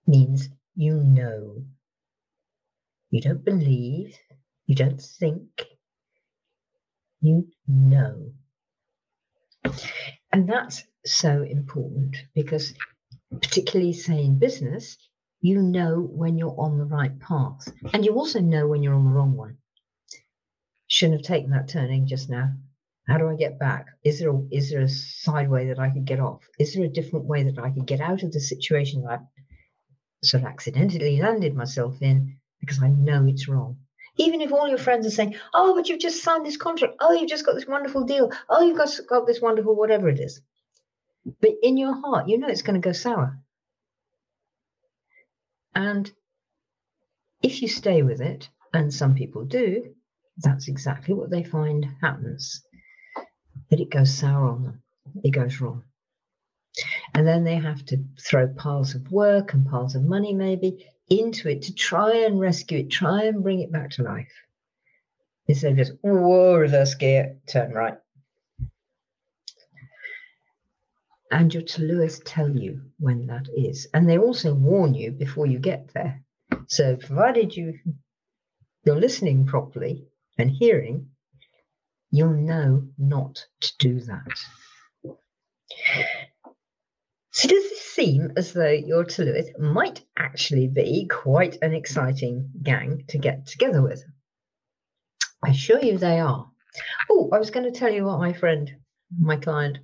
means 0.08 0.50
you 0.76 0.96
know. 0.96 1.64
You 3.10 3.22
don't 3.22 3.46
believe, 3.46 4.18
you 4.66 4.76
don't 4.76 5.02
think, 5.02 5.66
you 7.22 7.48
know. 7.68 8.34
And 10.32 10.48
that's 10.48 10.84
so 11.06 11.44
important 11.44 12.18
because, 12.34 12.74
particularly, 13.32 13.94
say 13.94 14.24
in 14.24 14.40
business, 14.40 14.98
you 15.42 15.62
know 15.62 16.00
when 16.00 16.38
you're 16.38 16.56
on 16.58 16.78
the 16.78 16.86
right 16.86 17.20
path. 17.20 17.68
And 17.94 18.06
you 18.06 18.14
also 18.16 18.40
know 18.40 18.68
when 18.68 18.82
you're 18.82 18.96
on 18.96 19.06
the 19.06 19.12
wrong 19.12 19.36
one. 19.36 19.58
Shouldn't 20.88 21.20
have 21.20 21.28
taken 21.28 21.52
that 21.52 21.68
turning 21.68 22.08
just 22.08 22.30
now. 22.30 22.54
How 23.08 23.18
do 23.18 23.28
I 23.28 23.36
get 23.36 23.60
back? 23.60 23.88
Is 24.04 24.20
there 24.20 24.32
a, 24.32 24.42
is 24.52 24.70
there 24.70 24.82
a 24.82 24.90
side 24.90 25.50
way 25.50 25.68
that 25.68 25.80
I 25.80 25.90
could 25.90 26.06
get 26.06 26.22
off? 26.22 26.48
Is 26.58 26.74
there 26.74 26.86
a 26.86 26.90
different 26.90 27.26
way 27.26 27.44
that 27.44 27.60
I 27.60 27.70
could 27.72 27.86
get 27.86 28.00
out 28.00 28.24
of 28.24 28.32
the 28.32 28.40
situation 28.40 29.04
that 29.04 29.20
I 29.20 29.20
sort 30.24 30.44
of 30.44 30.50
accidentally 30.50 31.20
landed 31.22 31.54
myself 31.54 32.02
in 32.02 32.38
because 32.62 32.82
I 32.82 32.88
know 32.88 33.26
it's 33.26 33.50
wrong? 33.50 33.78
Even 34.18 34.42
if 34.42 34.52
all 34.52 34.68
your 34.68 34.78
friends 34.78 35.08
are 35.08 35.12
saying, 35.12 35.36
"Oh, 35.54 35.76
but 35.76 35.90
you've 35.90 36.00
just 36.00 36.24
signed 36.24 36.46
this 36.46 36.58
contract. 36.58 36.96
Oh, 37.00 37.14
you've 37.14 37.30
just 37.30 37.46
got 37.46 37.56
this 37.56 37.68
wonderful 37.68 38.04
deal. 38.04 38.32
Oh, 38.48 38.64
you've 38.64 38.78
got, 38.78 38.90
got 39.08 39.26
this 39.26 39.42
wonderful 39.42 39.76
whatever 39.76 40.08
it 40.08 40.20
is," 40.20 40.42
but 41.42 41.52
in 41.62 41.78
your 41.78 41.94
heart, 41.94 42.28
you 42.28 42.38
know 42.38 42.48
it's 42.48 42.62
going 42.62 42.80
to 42.80 42.88
go 42.88 42.94
sour. 42.94 43.40
And 45.76 46.12
if 47.42 47.62
you 47.62 47.68
stay 47.68 48.04
with 48.04 48.22
it, 48.22 48.50
and 48.74 48.94
some 48.94 49.16
people 49.16 49.46
do, 49.46 49.96
that's 50.38 50.68
exactly 50.68 51.14
what 51.14 51.30
they 51.30 51.44
find 51.44 51.86
happens. 52.02 52.64
That 53.70 53.80
it 53.80 53.90
goes 53.90 54.14
sour 54.14 54.48
on 54.48 54.64
them, 54.64 54.84
it 55.24 55.32
goes 55.32 55.60
wrong. 55.60 55.84
And 57.14 57.28
then 57.28 57.44
they 57.44 57.56
have 57.56 57.86
to 57.86 58.04
throw 58.20 58.48
piles 58.48 58.96
of 58.96 59.12
work 59.12 59.54
and 59.54 59.68
piles 59.68 59.96
of 59.96 60.04
money, 60.04 60.34
maybe, 60.34 60.88
into 61.20 61.50
it 61.50 61.64
to 61.64 61.74
try 61.74 62.14
and 62.26 62.40
rescue 62.40 62.80
it, 62.80 62.90
try 62.90 63.24
and 63.24 63.44
bring 63.44 63.62
it 63.62 63.72
back 63.72 63.92
to 63.92 64.04
life. 64.04 64.32
Instead 65.48 65.72
of 65.74 65.78
just, 65.78 65.94
whoa, 66.02 66.56
reverse 66.56 66.96
gear, 66.96 67.38
turn 67.48 67.74
right. 67.74 67.98
and 71.34 71.52
your 71.54 71.64
Tylwyth 71.64 72.22
tell 72.26 72.50
you 72.50 72.82
when 73.00 73.26
that 73.28 73.48
is. 73.58 73.88
And 73.94 74.08
they 74.08 74.20
also 74.20 74.54
warn 74.54 74.94
you 74.94 75.12
before 75.12 75.48
you 75.48 75.58
get 75.58 75.92
there. 75.94 76.22
So 76.68 76.96
provided 76.96 77.56
you 77.56 77.74
you're 78.86 79.00
listening 79.00 79.46
properly 79.46 80.06
and 80.38 80.52
hearing, 80.52 81.08
you'll 82.12 82.34
know 82.34 82.88
not 82.98 83.46
to 83.62 83.72
do 83.80 84.02
that. 84.02 84.40
So 87.34 87.48
does 87.48 87.64
this 87.64 87.82
seem 87.82 88.34
as 88.38 88.54
though 88.54 88.70
your 88.70 89.06
Tylwyth 89.06 89.58
might 89.58 90.04
actually 90.16 90.68
be 90.68 91.08
quite 91.08 91.58
an 91.64 91.74
exciting 91.74 92.52
gang 92.62 93.06
to 93.10 93.18
get 93.18 93.48
together 93.48 93.82
with? 93.82 94.04
I 95.44 95.50
assure 95.50 95.84
you 95.84 95.98
they 95.98 96.20
are. 96.20 96.48
Oh, 97.10 97.30
I 97.34 97.40
was 97.40 97.50
going 97.50 97.66
to 97.72 97.78
tell 97.78 97.92
you 97.92 98.06
what 98.06 98.20
my 98.20 98.34
friend, 98.34 98.72
my 99.20 99.38
client, 99.38 99.80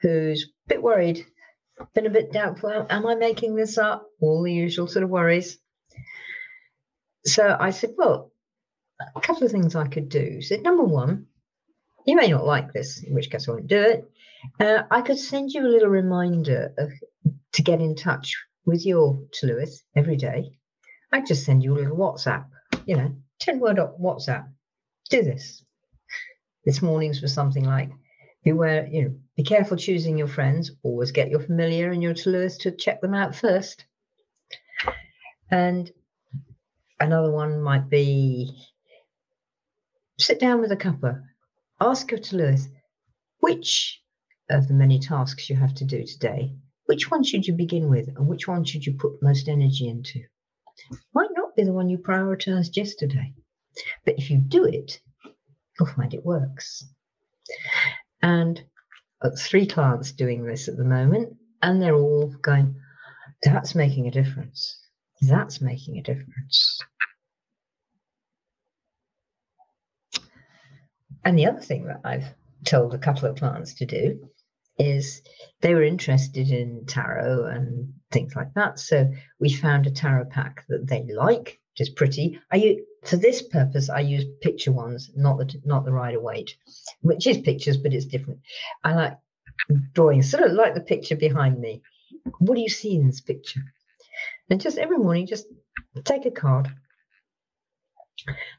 who's 0.00 0.42
a 0.42 0.68
bit 0.68 0.82
worried, 0.82 1.24
been 1.94 2.06
a 2.06 2.10
bit 2.10 2.32
doubtful. 2.32 2.86
Am 2.90 3.06
I 3.06 3.14
making 3.14 3.54
this 3.54 3.78
up? 3.78 4.04
All 4.20 4.42
the 4.42 4.52
usual 4.52 4.88
sort 4.88 5.04
of 5.04 5.10
worries. 5.10 5.56
So 7.24 7.56
I 7.58 7.70
said, 7.70 7.90
well, 7.96 8.32
a 9.14 9.20
couple 9.20 9.44
of 9.44 9.52
things 9.52 9.76
I 9.76 9.86
could 9.86 10.08
do. 10.08 10.42
So 10.42 10.56
number 10.56 10.82
one, 10.82 11.26
you 12.06 12.16
may 12.16 12.26
not 12.26 12.44
like 12.44 12.72
this, 12.72 13.04
in 13.04 13.14
which 13.14 13.30
case 13.30 13.48
I 13.48 13.52
won't 13.52 13.68
do 13.68 13.80
it. 13.80 14.10
Uh, 14.60 14.82
I 14.90 15.02
could 15.02 15.18
send 15.18 15.52
you 15.52 15.66
a 15.66 15.68
little 15.68 15.88
reminder 15.88 16.72
of, 16.78 16.90
to 17.52 17.62
get 17.62 17.80
in 17.80 17.94
touch 17.94 18.36
with 18.64 18.84
your 18.84 19.22
Tylwyth 19.32 19.82
every 19.96 20.16
day. 20.16 20.50
I'd 21.12 21.26
just 21.26 21.44
send 21.44 21.62
you 21.62 21.74
a 21.74 21.78
little 21.78 21.96
WhatsApp, 21.96 22.46
you 22.86 22.96
know, 22.96 23.14
10 23.40 23.60
word 23.60 23.78
WhatsApp. 24.00 24.48
Do 25.10 25.22
this. 25.22 25.64
This 26.64 26.82
morning's 26.82 27.22
was 27.22 27.32
something 27.32 27.64
like, 27.64 27.90
beware, 28.44 28.86
you 28.86 29.02
know, 29.02 29.14
be 29.36 29.42
careful 29.42 29.76
choosing 29.76 30.18
your 30.18 30.28
friends. 30.28 30.70
Always 30.82 31.12
get 31.12 31.30
your 31.30 31.40
familiar 31.40 31.90
and 31.90 32.02
your 32.02 32.14
Tylwyth 32.14 32.58
to 32.60 32.70
check 32.72 33.00
them 33.00 33.14
out 33.14 33.34
first. 33.34 33.86
And 35.50 35.90
another 37.00 37.30
one 37.30 37.62
might 37.62 37.88
be 37.88 38.52
sit 40.18 40.40
down 40.40 40.60
with 40.60 40.72
a 40.72 40.76
cuppa, 40.76 41.22
ask 41.80 42.10
your 42.10 42.20
Toulouse, 42.20 42.68
which 43.40 44.02
of 44.50 44.68
the 44.68 44.74
many 44.74 44.98
tasks 44.98 45.50
you 45.50 45.56
have 45.56 45.74
to 45.74 45.84
do 45.84 46.04
today, 46.04 46.52
which 46.86 47.10
one 47.10 47.22
should 47.22 47.46
you 47.46 47.54
begin 47.54 47.88
with 47.88 48.08
and 48.08 48.26
which 48.26 48.48
one 48.48 48.64
should 48.64 48.86
you 48.86 48.94
put 48.94 49.22
most 49.22 49.48
energy 49.48 49.88
into? 49.88 50.20
Might 51.14 51.30
not 51.32 51.54
be 51.54 51.64
the 51.64 51.72
one 51.72 51.88
you 51.88 51.98
prioritized 51.98 52.76
yesterday, 52.76 53.34
but 54.04 54.14
if 54.16 54.30
you 54.30 54.38
do 54.38 54.64
it, 54.64 55.00
you'll 55.78 55.88
find 55.88 56.14
it 56.14 56.24
works. 56.24 56.84
And 58.22 58.62
uh, 59.20 59.30
three 59.36 59.66
clients 59.66 60.12
doing 60.12 60.44
this 60.44 60.68
at 60.68 60.76
the 60.76 60.84
moment, 60.84 61.36
and 61.62 61.82
they're 61.82 61.94
all 61.94 62.28
going, 62.42 62.76
that's 63.42 63.74
making 63.74 64.06
a 64.06 64.10
difference. 64.10 64.78
That's 65.20 65.60
making 65.60 65.98
a 65.98 66.02
difference. 66.02 66.80
And 71.24 71.38
the 71.38 71.46
other 71.46 71.60
thing 71.60 71.86
that 71.86 72.00
I've 72.04 72.34
told 72.64 72.94
a 72.94 72.98
couple 72.98 73.28
of 73.28 73.36
clients 73.36 73.74
to 73.74 73.86
do 73.86 74.30
is 74.78 75.22
they 75.60 75.74
were 75.74 75.82
interested 75.82 76.50
in 76.50 76.84
tarot 76.86 77.46
and 77.46 77.92
things 78.10 78.34
like 78.36 78.54
that. 78.54 78.78
So 78.78 79.10
we 79.40 79.52
found 79.52 79.86
a 79.86 79.90
tarot 79.90 80.26
pack 80.26 80.64
that 80.68 80.86
they 80.86 81.04
like, 81.12 81.60
which 81.72 81.88
is 81.88 81.90
pretty. 81.90 82.40
I 82.52 82.56
use, 82.56 82.80
for 83.04 83.16
this 83.16 83.42
purpose, 83.42 83.90
I 83.90 84.00
use 84.00 84.24
picture 84.40 84.72
ones, 84.72 85.10
not 85.16 85.38
the 85.38 85.60
not 85.64 85.84
the 85.84 85.92
Rider 85.92 86.20
Waite, 86.20 86.56
which 87.00 87.26
is 87.26 87.38
pictures, 87.38 87.76
but 87.76 87.92
it's 87.92 88.06
different. 88.06 88.40
I 88.84 88.94
like 88.94 89.18
drawing, 89.92 90.22
sort 90.22 90.44
of 90.44 90.52
like 90.52 90.74
the 90.74 90.80
picture 90.80 91.16
behind 91.16 91.60
me. 91.60 91.82
What 92.38 92.54
do 92.54 92.60
you 92.60 92.68
see 92.68 92.94
in 92.94 93.06
this 93.06 93.20
picture? 93.20 93.60
And 94.50 94.60
just 94.60 94.78
every 94.78 94.98
morning, 94.98 95.26
just 95.26 95.46
take 96.04 96.26
a 96.26 96.30
card 96.30 96.68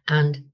and 0.07 0.48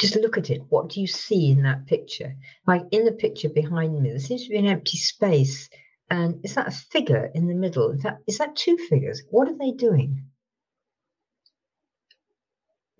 just 0.00 0.16
look 0.16 0.38
at 0.38 0.50
it. 0.50 0.62
What 0.70 0.88
do 0.88 1.00
you 1.00 1.06
see 1.06 1.50
in 1.50 1.62
that 1.62 1.86
picture? 1.86 2.34
Like 2.66 2.82
in 2.90 3.04
the 3.04 3.12
picture 3.12 3.48
behind 3.48 4.00
me, 4.00 4.10
there 4.10 4.18
seems 4.18 4.44
to 4.44 4.50
be 4.50 4.58
an 4.58 4.66
empty 4.66 4.96
space. 4.96 5.68
And 6.10 6.44
is 6.44 6.54
that 6.54 6.68
a 6.68 6.72
figure 6.72 7.30
in 7.34 7.46
the 7.46 7.54
middle? 7.54 7.90
Is 7.90 8.02
that, 8.02 8.18
is 8.26 8.38
that 8.38 8.56
two 8.56 8.76
figures? 8.76 9.22
What 9.30 9.48
are 9.48 9.56
they 9.56 9.70
doing? 9.70 10.24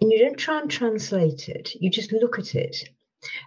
and 0.01 0.11
you 0.11 0.19
don't 0.19 0.39
try 0.39 0.61
and 0.61 0.71
translate 0.71 1.49
it, 1.49 1.75
you 1.79 1.91
just 1.91 2.13
look 2.13 2.39
at 2.39 2.55
it. 2.55 2.89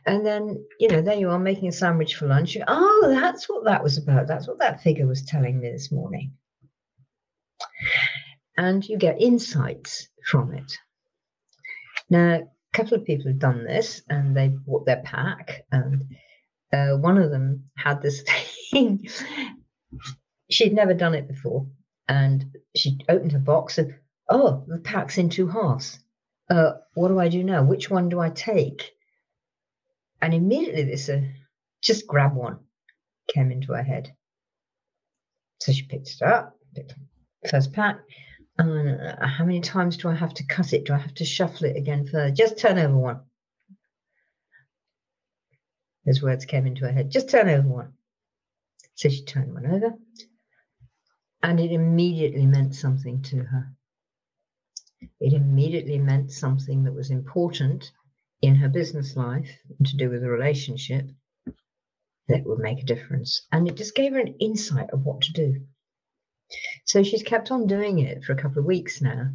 And 0.06 0.26
then, 0.26 0.64
you 0.80 0.88
know, 0.88 1.02
there 1.02 1.18
you 1.18 1.32
are 1.32 1.40
making 1.40 1.70
a 1.70 1.72
sandwich 1.72 2.16
for 2.16 2.28
lunch. 2.28 2.56
Oh, 2.68 3.08
that's 3.10 3.50
what 3.50 3.66
that 3.66 3.82
was 3.82 3.98
about. 3.98 4.28
That's 4.28 4.48
what 4.48 4.60
that 4.60 4.84
figure 4.84 5.08
was 5.08 5.24
telling 5.24 5.60
me 5.60 5.72
this 5.72 5.92
morning. 5.92 6.34
And 8.56 8.88
you 8.88 8.98
get 8.98 9.20
insights 9.20 10.10
from 10.28 10.54
it. 10.54 10.78
Now, 12.08 12.42
couple 12.74 12.96
of 12.96 13.06
people 13.06 13.28
have 13.28 13.40
done 13.40 13.64
this 13.64 14.02
and 14.10 14.36
they 14.36 14.50
bought 14.50 14.86
their 14.86 15.02
pack. 15.04 15.66
And 15.72 16.04
uh, 16.72 16.98
one 16.98 17.18
of 17.18 17.32
them 17.32 17.70
had 17.78 18.02
this 18.02 18.24
thing. 18.72 19.08
She'd 20.50 20.74
never 20.74 20.94
done 20.94 21.16
it 21.16 21.28
before. 21.28 21.68
And 22.08 22.46
she 22.76 23.00
opened 23.08 23.32
her 23.32 23.40
box 23.40 23.78
and, 23.78 23.96
oh, 24.30 24.66
the 24.68 24.80
pack's 24.80 25.18
in 25.18 25.30
two 25.30 25.48
halves 25.48 26.00
uh, 26.50 26.74
what 26.94 27.08
do 27.08 27.20
I 27.20 27.30
do 27.30 27.44
now? 27.44 27.64
Which 27.64 27.90
one 27.90 28.10
do 28.10 28.20
I 28.20 28.30
take? 28.30 28.92
And 30.22 30.34
immediately 30.34 30.84
this 30.84 31.10
uh, 31.10 31.22
just 31.82 32.08
grab 32.08 32.36
one 32.36 32.60
came 33.34 33.52
into 33.52 33.74
her 33.74 33.84
head. 33.84 34.14
So 35.60 35.72
she 35.72 35.84
picked 35.84 36.10
it 36.10 36.22
up, 36.22 36.56
picked 36.76 36.94
first 37.50 37.74
pack. 37.74 38.00
And 38.58 39.02
uh, 39.02 39.28
how 39.28 39.46
many 39.46 39.62
times 39.62 39.98
do 39.98 40.10
I 40.10 40.16
have 40.16 40.34
to 40.36 40.46
cut 40.46 40.74
it? 40.74 40.86
Do 40.86 40.94
I 40.94 40.98
have 40.98 41.14
to 41.16 41.26
shuffle 41.26 41.66
it 41.66 41.78
again 41.78 42.06
further? 42.06 42.32
Just 42.32 42.58
turn 42.58 42.78
over 42.78 42.96
one. 42.96 43.22
Those 46.06 46.22
words 46.22 46.46
came 46.46 46.68
into 46.68 46.86
her 46.86 46.92
head. 46.92 47.10
Just 47.10 47.30
turn 47.30 47.50
over 47.50 47.68
one. 47.68 47.94
So 48.96 49.10
she 49.10 49.24
turned 49.26 49.54
one 49.54 49.66
over, 49.66 49.96
and 51.42 51.60
it 51.60 51.72
immediately 51.72 52.46
meant 52.46 52.76
something 52.76 53.24
to 53.24 53.38
her. 53.38 53.74
It 55.20 55.34
immediately 55.34 55.98
meant 55.98 56.32
something 56.32 56.84
that 56.84 56.94
was 56.94 57.10
important 57.10 57.92
in 58.42 58.56
her 58.56 58.70
business 58.70 59.16
life 59.16 59.50
to 59.84 59.98
do 59.98 60.10
with 60.10 60.24
a 60.24 60.30
relationship 60.30 61.10
that 62.28 62.46
would 62.46 62.60
make 62.60 62.82
a 62.82 62.86
difference. 62.86 63.48
And 63.52 63.68
it 63.68 63.76
just 63.76 63.96
gave 63.96 64.14
her 64.14 64.20
an 64.20 64.36
insight 64.40 64.92
of 64.92 65.04
what 65.06 65.22
to 65.22 65.34
do. 65.34 65.66
So 66.86 67.04
she's 67.04 67.24
kept 67.24 67.52
on 67.52 67.68
doing 67.68 68.00
it 68.00 68.24
for 68.24 68.34
a 68.34 68.42
couple 68.42 68.60
of 68.60 68.66
weeks 68.66 69.02
now. 69.02 69.32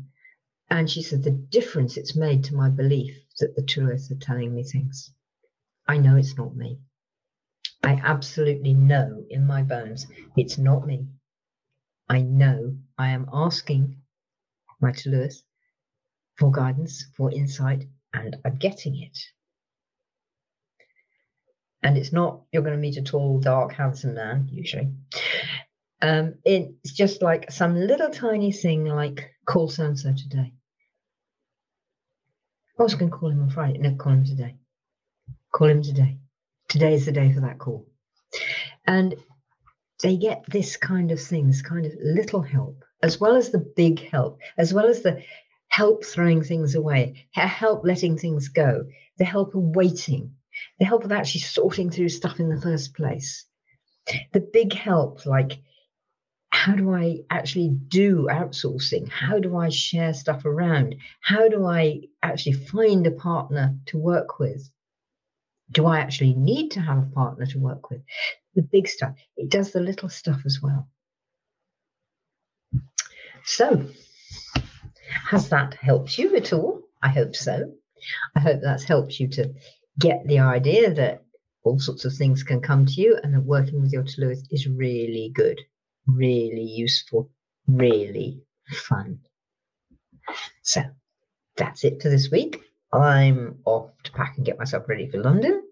And 0.71 0.91
she 0.91 1.03
said 1.03 1.23
the 1.23 1.31
difference 1.31 1.97
it's 1.97 2.15
made 2.15 2.45
to 2.45 2.55
my 2.55 2.69
belief 2.69 3.17
that 3.39 3.57
the 3.57 3.83
earths 3.83 4.11
are 4.11 4.17
telling 4.17 4.55
me 4.55 4.65
things. 4.65 5.11
I 5.87 5.97
know 5.97 6.17
it's 6.17 6.37
not 6.37 6.55
me. 6.55 6.79
I 7.83 7.93
absolutely 7.93 8.75
know 8.75 9.25
in 9.31 9.47
my 9.47 9.63
bones 9.63 10.07
it's 10.37 10.59
not 10.59 10.87
me. 10.87 11.07
I 12.09 12.21
know 12.21 12.77
I 12.99 13.11
am 13.11 13.29
asking 13.33 13.97
my 14.81 14.93
Tylwyth 14.93 15.43
for 16.37 16.51
guidance, 16.51 17.07
for 17.17 17.33
insight, 17.33 17.85
and 18.13 18.37
I'm 18.45 18.57
getting 18.57 19.01
it. 19.01 19.19
And 21.83 21.97
it's 21.97 22.13
not 22.13 22.43
you're 22.53 22.63
going 22.63 22.75
to 22.75 22.81
meet 22.81 22.97
a 22.97 23.03
tall, 23.03 23.41
dark, 23.41 23.73
handsome 23.73 24.15
man, 24.15 24.49
usually. 24.53 24.93
Um, 26.01 26.35
it's 26.45 26.93
just 26.93 27.23
like 27.23 27.51
some 27.51 27.75
little 27.75 28.11
tiny 28.11 28.53
thing 28.53 28.85
like 28.85 29.35
call 29.47 29.69
so 29.69 29.85
and 29.85 29.99
so 29.99 30.13
today. 30.13 30.53
I 32.79 32.83
was 32.83 32.95
going 32.95 33.11
to 33.11 33.17
call 33.17 33.31
him 33.31 33.43
on 33.43 33.51
Friday. 33.51 33.79
No, 33.79 33.95
call 33.97 34.13
him 34.13 34.25
today. 34.25 34.55
Call 35.53 35.69
him 35.69 35.83
today. 35.83 36.19
Today 36.69 36.95
is 36.95 37.07
the 37.07 37.13
day 37.13 37.33
for 37.33 37.41
that 37.41 37.59
call. 37.59 37.89
And 38.87 39.17
they 40.03 40.17
get 40.17 40.45
this 40.49 40.77
kind 40.77 41.11
of 41.11 41.21
thing, 41.21 41.49
this 41.49 41.63
kind 41.63 41.85
of 41.85 41.93
little 42.01 42.43
help, 42.43 42.85
as 43.03 43.19
well 43.19 43.35
as 43.35 43.51
the 43.51 43.59
big 43.59 44.09
help, 44.09 44.39
as 44.57 44.73
well 44.73 44.87
as 44.87 45.03
the 45.03 45.23
help 45.69 46.05
throwing 46.05 46.43
things 46.43 46.77
away, 46.77 47.27
help 47.33 47.85
letting 47.85 48.17
things 48.17 48.49
go, 48.49 48.85
the 49.19 49.25
help 49.25 49.55
of 49.57 49.63
waiting, 49.63 50.33
the 50.79 50.85
help 50.85 51.05
of 51.05 51.11
actually 51.11 51.41
sorting 51.41 51.91
through 51.91 52.09
stuff 52.09 52.39
in 52.39 52.49
the 52.49 52.61
first 52.61 52.95
place. 52.95 53.45
The 54.33 54.41
big 54.41 54.73
help, 54.73 55.27
like 55.27 55.59
how 56.69 56.75
do 56.75 56.93
I 56.93 57.21
actually 57.31 57.71
do 57.71 58.29
outsourcing? 58.31 59.09
How 59.09 59.39
do 59.39 59.57
I 59.57 59.71
share 59.71 60.13
stuff 60.13 60.45
around? 60.45 60.97
How 61.23 61.49
do 61.49 61.65
I 61.65 62.03
actually 62.23 62.53
find 62.53 63.07
a 63.07 63.11
partner 63.11 63.75
to 63.87 63.97
work 63.97 64.39
with? 64.39 64.69
Do 65.73 65.87
I 65.87 66.01
actually 66.01 66.35
need 66.35 66.73
to 66.73 66.81
have 66.81 66.99
a 66.99 67.15
partner 67.15 67.47
to 67.47 67.59
work 67.59 67.89
with? 67.89 68.03
The 68.55 68.61
big 68.61 68.87
stuff. 68.87 69.15
It 69.39 69.49
does 69.49 69.73
the 69.73 69.81
little 69.81 70.11
stuff 70.11 70.43
as 70.45 70.61
well. 70.63 70.87
So, 73.47 73.87
has 75.31 75.49
that 75.49 75.73
helped 75.73 76.19
you 76.19 76.37
at 76.37 76.53
all? 76.53 76.83
I 77.03 77.09
hope 77.09 77.35
so. 77.35 77.73
I 78.37 78.41
hope 78.41 78.61
that's 78.63 78.85
helped 78.85 79.19
you 79.19 79.29
to 79.29 79.55
get 79.99 80.27
the 80.27 80.41
idea 80.41 80.93
that 80.93 81.25
all 81.63 81.79
sorts 81.79 82.05
of 82.05 82.13
things 82.13 82.43
can 82.43 82.61
come 82.61 82.85
to 82.85 83.01
you 83.01 83.19
and 83.23 83.33
that 83.33 83.41
working 83.41 83.81
with 83.81 83.93
your 83.93 84.05
Tylwyth 84.05 84.45
is 84.51 84.67
really 84.69 85.33
good 85.35 85.59
really 86.09 86.63
useful, 86.63 87.31
really 87.67 88.43
fun. 88.69 89.21
So 90.63 90.83
that's 91.57 91.85
it 91.85 92.03
for 92.03 92.09
this 92.09 92.31
week. 92.31 92.61
I'm 92.93 93.59
off 93.65 93.91
to 94.05 94.13
pack 94.13 94.37
and 94.37 94.47
get 94.47 94.59
myself 94.59 94.89
ready 94.89 95.09
for 95.09 95.23
London, 95.23 95.63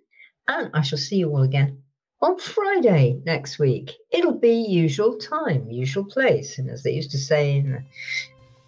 and 0.47 0.71
I 0.75 0.83
shall 0.83 0.99
see 0.99 1.17
you 1.17 1.31
all 1.31 1.43
again 1.43 1.83
on 2.21 2.39
Friday 2.39 3.21
next 3.25 3.59
week. 3.59 3.93
It'll 4.11 4.39
be 4.39 4.55
usual 4.55 5.17
time, 5.19 5.71
usual 5.71 6.05
place, 6.05 6.59
and 6.59 6.71
as 6.71 6.83
they 6.83 6.93
used 6.93 7.11
to 7.13 7.19
say 7.19 7.57
in 7.57 7.85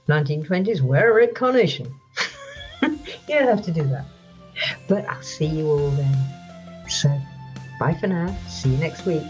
the 0.06 0.12
1920s, 0.12 0.80
wear 0.80 1.10
a 1.10 1.14
red 1.14 1.34
carnation. 1.34 1.92
you 2.82 2.98
don't 3.28 3.48
have 3.48 3.64
to 3.64 3.72
do 3.72 3.82
that. 3.84 4.06
But 4.88 5.08
I'll 5.08 5.22
see 5.22 5.46
you 5.46 5.70
all 5.70 5.90
then. 5.90 6.16
So, 6.88 7.20
bye 7.78 7.94
for 7.94 8.06
now. 8.06 8.34
See 8.48 8.70
you 8.70 8.78
next 8.78 9.04
week. 9.04 9.22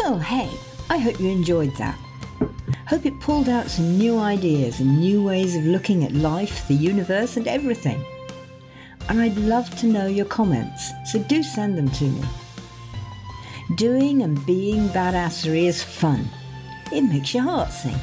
Oh, 0.00 0.20
hey. 0.22 0.50
I 0.90 0.96
hope 0.96 1.20
you 1.20 1.28
enjoyed 1.28 1.76
that. 1.76 1.98
Hope 2.86 3.04
it 3.04 3.20
pulled 3.20 3.50
out 3.50 3.68
some 3.68 3.98
new 3.98 4.18
ideas 4.18 4.80
and 4.80 5.00
new 5.00 5.22
ways 5.22 5.54
of 5.54 5.66
looking 5.66 6.04
at 6.04 6.12
life, 6.12 6.66
the 6.66 6.74
universe, 6.74 7.36
and 7.36 7.46
everything. 7.46 8.02
And 9.10 9.20
I'd 9.20 9.36
love 9.36 9.68
to 9.80 9.86
know 9.86 10.06
your 10.06 10.24
comments, 10.24 10.90
so 11.04 11.18
do 11.18 11.42
send 11.42 11.76
them 11.76 11.90
to 11.90 12.04
me. 12.04 12.22
Doing 13.74 14.22
and 14.22 14.44
being 14.46 14.88
badassery 14.88 15.64
is 15.64 15.82
fun. 15.82 16.26
It 16.90 17.02
makes 17.02 17.34
your 17.34 17.42
heart 17.42 17.70
sing, 17.70 17.98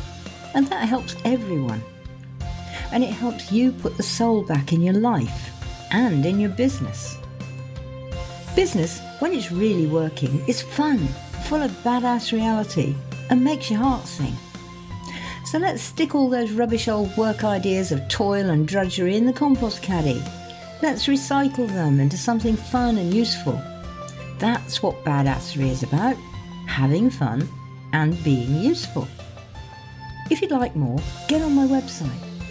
and 0.54 0.68
that 0.68 0.88
helps 0.88 1.16
everyone. 1.26 1.82
And 2.92 3.04
it 3.04 3.10
helps 3.10 3.52
you 3.52 3.72
put 3.72 3.98
the 3.98 4.04
soul 4.04 4.44
back 4.44 4.74
in 4.74 4.84
your 4.84 4.94
life 4.94 5.52
and 5.92 6.24
in 6.24 6.40
your 6.40 6.52
business. 6.52 7.18
Business, 8.56 9.02
when 9.18 9.34
it's 9.34 9.52
really 9.52 9.88
working, 9.88 10.48
is 10.48 10.62
fun 10.62 11.08
full 11.46 11.62
of 11.62 11.70
badass 11.84 12.32
reality 12.32 12.96
and 13.30 13.44
makes 13.44 13.70
your 13.70 13.80
heart 13.80 14.08
sing. 14.08 14.36
So 15.46 15.60
let's 15.60 15.84
stick 15.84 16.16
all 16.16 16.28
those 16.28 16.50
rubbish 16.52 16.88
old 16.88 17.16
work 17.16 17.44
ideas 17.44 17.92
of 17.92 18.10
toil 18.10 18.50
and 18.50 18.68
drudgery 18.68 19.16
in 19.16 19.28
the 19.28 19.34
compost 19.34 19.84
caddy. 19.84 20.24
Let's 20.82 21.06
recycle 21.06 21.68
them 21.68 22.00
into 22.00 22.18
something 22.18 22.56
fun 22.56 22.98
and 22.98 23.14
useful. 23.14 23.62
That's 24.40 24.82
what 24.82 25.06
badassery 25.06 25.70
is 25.70 25.84
about 25.84 26.16
having 26.66 27.12
fun 27.12 27.48
and 27.94 28.24
being 28.24 28.56
useful. 28.56 29.08
If 30.32 30.42
you'd 30.42 30.50
like 30.50 30.76
more, 30.76 30.98
get 31.28 31.44
on 31.44 31.54
my 31.54 31.68
website 31.68 32.10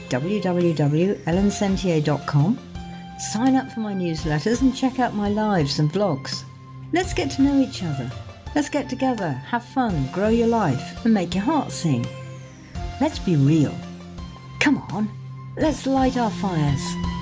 www.elensentier.com, 0.08 2.58
sign 3.18 3.56
up 3.56 3.72
for 3.72 3.80
my 3.80 3.92
newsletters, 3.92 4.60
and 4.60 4.76
check 4.76 5.00
out 5.00 5.14
my 5.14 5.28
lives 5.28 5.80
and 5.80 5.92
vlogs. 5.92 6.44
Let's 6.92 7.12
get 7.12 7.32
to 7.32 7.42
know 7.42 7.58
each 7.58 7.82
other 7.82 8.08
Let's 8.54 8.68
get 8.68 8.88
together, 8.88 9.30
have 9.50 9.64
fun, 9.64 10.08
grow 10.12 10.28
your 10.28 10.46
life, 10.46 11.04
and 11.04 11.12
make 11.12 11.34
your 11.34 11.42
heart 11.42 11.72
sing. 11.72 12.06
Let's 13.00 13.18
be 13.18 13.34
real. 13.34 13.74
Come 14.60 14.78
on, 14.92 15.10
let's 15.56 15.86
light 15.86 16.16
our 16.16 16.30
fires. 16.30 17.13